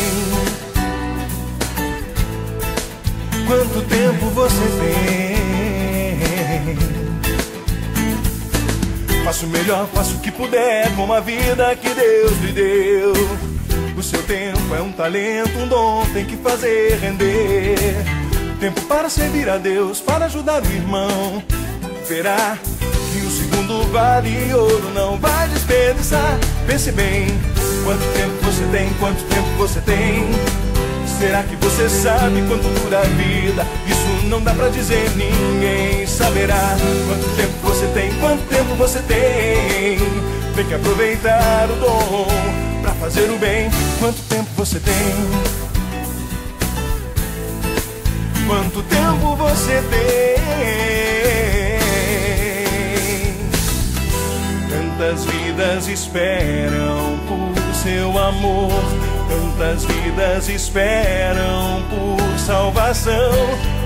Quanto 3.46 3.82
tempo 3.82 4.28
você 4.28 4.64
tem? 4.80 5.32
Faça 9.26 9.46
o 9.46 9.50
melhor, 9.50 9.88
faça 9.94 10.14
o 10.14 10.20
que 10.20 10.32
puder 10.32 10.96
com 10.96 11.12
a 11.12 11.20
vida 11.20 11.76
que 11.76 11.90
Deus 11.90 12.38
lhe 12.42 12.52
deu. 12.54 13.14
O 13.98 14.02
seu 14.04 14.24
tempo 14.24 14.74
é 14.74 14.82
um 14.82 14.92
talento, 14.92 15.58
um 15.60 15.68
dom, 15.68 16.06
tem 16.14 16.26
que 16.26 16.38
fazer 16.38 16.98
render. 17.00 17.76
Tempo 18.60 18.82
para 18.82 19.10
servir 19.10 19.50
a 19.50 19.58
Deus, 19.58 20.00
para 20.00 20.26
ajudar 20.26 20.64
o 20.64 20.66
irmão. 20.66 21.44
Verá 22.08 22.58
que 23.12 23.26
o 23.26 23.30
segundo 23.30 23.92
vale 23.92 24.54
ouro, 24.54 24.90
não 24.94 25.18
vai 25.18 25.48
desperdiçar. 25.50 26.40
Pense 26.66 26.92
bem, 26.92 27.28
quanto 27.84 28.04
tempo 28.14 28.34
você 28.44 28.64
tem, 28.72 28.90
quanto 29.00 29.22
tempo 29.26 29.48
você 29.58 29.82
tem. 29.82 30.30
Será 31.20 31.44
que 31.44 31.56
você 31.58 31.90
sabe 31.90 32.42
quanto 32.48 32.64
dura 32.82 33.00
a 33.00 33.04
vida? 33.04 33.68
Isso 33.86 34.28
não 34.28 34.42
dá 34.42 34.54
pra 34.54 34.70
dizer, 34.70 35.12
ninguém 35.16 36.08
saberá. 36.08 36.78
Quanto 37.08 37.36
tempo 37.36 37.54
você 37.64 37.86
tem, 37.88 38.14
quanto 38.20 38.42
tempo 38.48 38.76
você 38.76 39.00
tem? 39.02 40.00
Tem 40.56 40.66
que 40.66 40.74
aproveitar 40.74 41.70
o 41.70 41.76
dom 41.76 42.28
pra 42.82 42.94
fazer 42.94 43.30
o 43.30 43.38
bem. 43.38 43.70
Quanto 44.00 44.22
tempo 44.30 44.50
você 44.56 44.80
tem? 44.80 44.96
Quanto 48.48 48.82
tempo 48.84 49.36
você 49.36 49.84
tem? 49.90 51.51
Tantas 55.02 55.26
vidas 55.26 55.88
esperam 55.88 57.18
por 57.28 57.74
seu 57.74 58.16
amor, 58.20 58.84
tantas 59.28 59.84
vidas 59.84 60.48
esperam 60.48 61.82
por 61.90 62.38
salvação. 62.38 63.34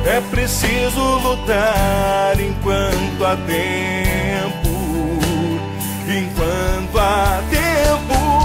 É 0.05 0.19
preciso 0.29 0.99
lutar 1.19 2.37
enquanto 2.37 3.25
há 3.25 3.37
tempo, 3.47 4.69
enquanto 6.05 6.99
há 6.99 7.41
tempo. 7.49 8.44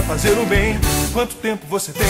para 0.00 0.02
fazer 0.02 0.38
o 0.38 0.46
bem. 0.46 0.76
Quanto 1.12 1.36
tempo 1.36 1.66
você 1.66 1.92
tem? 1.92 2.02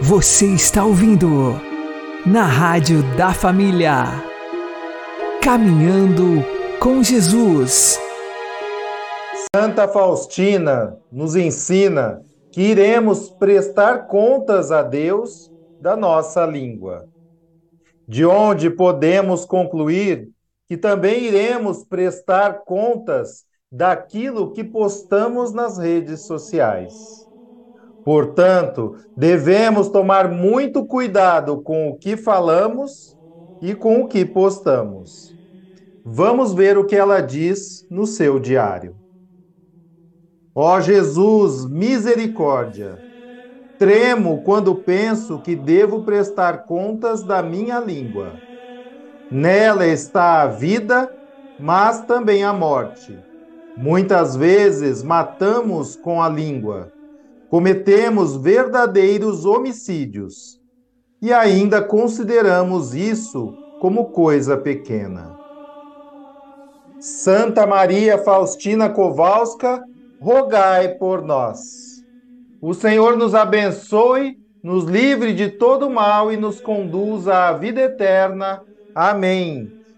Você 0.00 0.46
está 0.46 0.84
ouvindo 0.84 1.54
na 2.24 2.44
Rádio 2.44 3.02
da 3.16 3.32
Família. 3.32 4.04
Caminhando 5.42 6.44
com 6.78 7.02
Jesus. 7.02 7.98
Santa 9.54 9.88
Faustina 9.88 10.96
nos 11.10 11.34
ensina 11.34 12.22
que 12.52 12.62
iremos 12.62 13.30
prestar 13.30 14.06
contas 14.06 14.70
a 14.70 14.82
Deus 14.82 15.50
da 15.80 15.96
nossa 15.96 16.44
língua. 16.46 17.08
De 18.06 18.24
onde 18.24 18.70
podemos 18.70 19.44
concluir 19.44 20.28
que 20.68 20.76
também 20.76 21.24
iremos 21.24 21.84
prestar 21.84 22.60
contas 22.64 23.45
daquilo 23.70 24.52
que 24.52 24.64
postamos 24.64 25.52
nas 25.52 25.78
redes 25.78 26.26
sociais. 26.26 27.26
Portanto, 28.04 28.96
devemos 29.16 29.88
tomar 29.90 30.30
muito 30.30 30.86
cuidado 30.86 31.62
com 31.62 31.90
o 31.90 31.98
que 31.98 32.16
falamos 32.16 33.16
e 33.60 33.74
com 33.74 34.02
o 34.02 34.08
que 34.08 34.24
postamos. 34.24 35.36
Vamos 36.04 36.54
ver 36.54 36.78
o 36.78 36.86
que 36.86 36.96
ela 36.96 37.20
diz 37.20 37.86
no 37.90 38.06
seu 38.06 38.38
diário. 38.40 38.96
Ó 40.54 40.80
Jesus, 40.80 41.64
misericórdia! 41.68 43.00
Tremo 43.78 44.42
quando 44.42 44.82
penso 44.82 45.40
que 45.42 45.56
devo 45.56 46.04
prestar 46.04 46.64
contas 46.66 47.24
da 47.24 47.42
minha 47.42 47.80
língua 47.80 48.42
Nela 49.30 49.86
está 49.86 50.42
a 50.42 50.46
vida, 50.48 51.10
mas 51.58 52.04
também 52.06 52.44
a 52.44 52.52
morte. 52.52 53.25
Muitas 53.76 54.34
vezes 54.34 55.02
matamos 55.02 55.96
com 55.96 56.22
a 56.22 56.28
língua, 56.28 56.90
cometemos 57.50 58.34
verdadeiros 58.36 59.44
homicídios 59.44 60.58
e 61.20 61.32
ainda 61.32 61.82
consideramos 61.82 62.94
isso 62.94 63.54
como 63.80 64.06
coisa 64.06 64.56
pequena. 64.56 65.36
Santa 66.98 67.66
Maria 67.66 68.16
Faustina 68.16 68.88
Kowalska, 68.88 69.84
rogai 70.20 70.94
por 70.94 71.22
nós. 71.22 72.02
O 72.62 72.72
Senhor 72.72 73.16
nos 73.16 73.34
abençoe, 73.34 74.38
nos 74.62 74.84
livre 74.84 75.34
de 75.34 75.50
todo 75.50 75.90
mal 75.90 76.32
e 76.32 76.36
nos 76.38 76.60
conduza 76.60 77.34
à 77.34 77.52
vida 77.52 77.82
eterna. 77.82 78.62
Amém. 78.94 79.70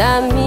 Sou, 0.00 0.39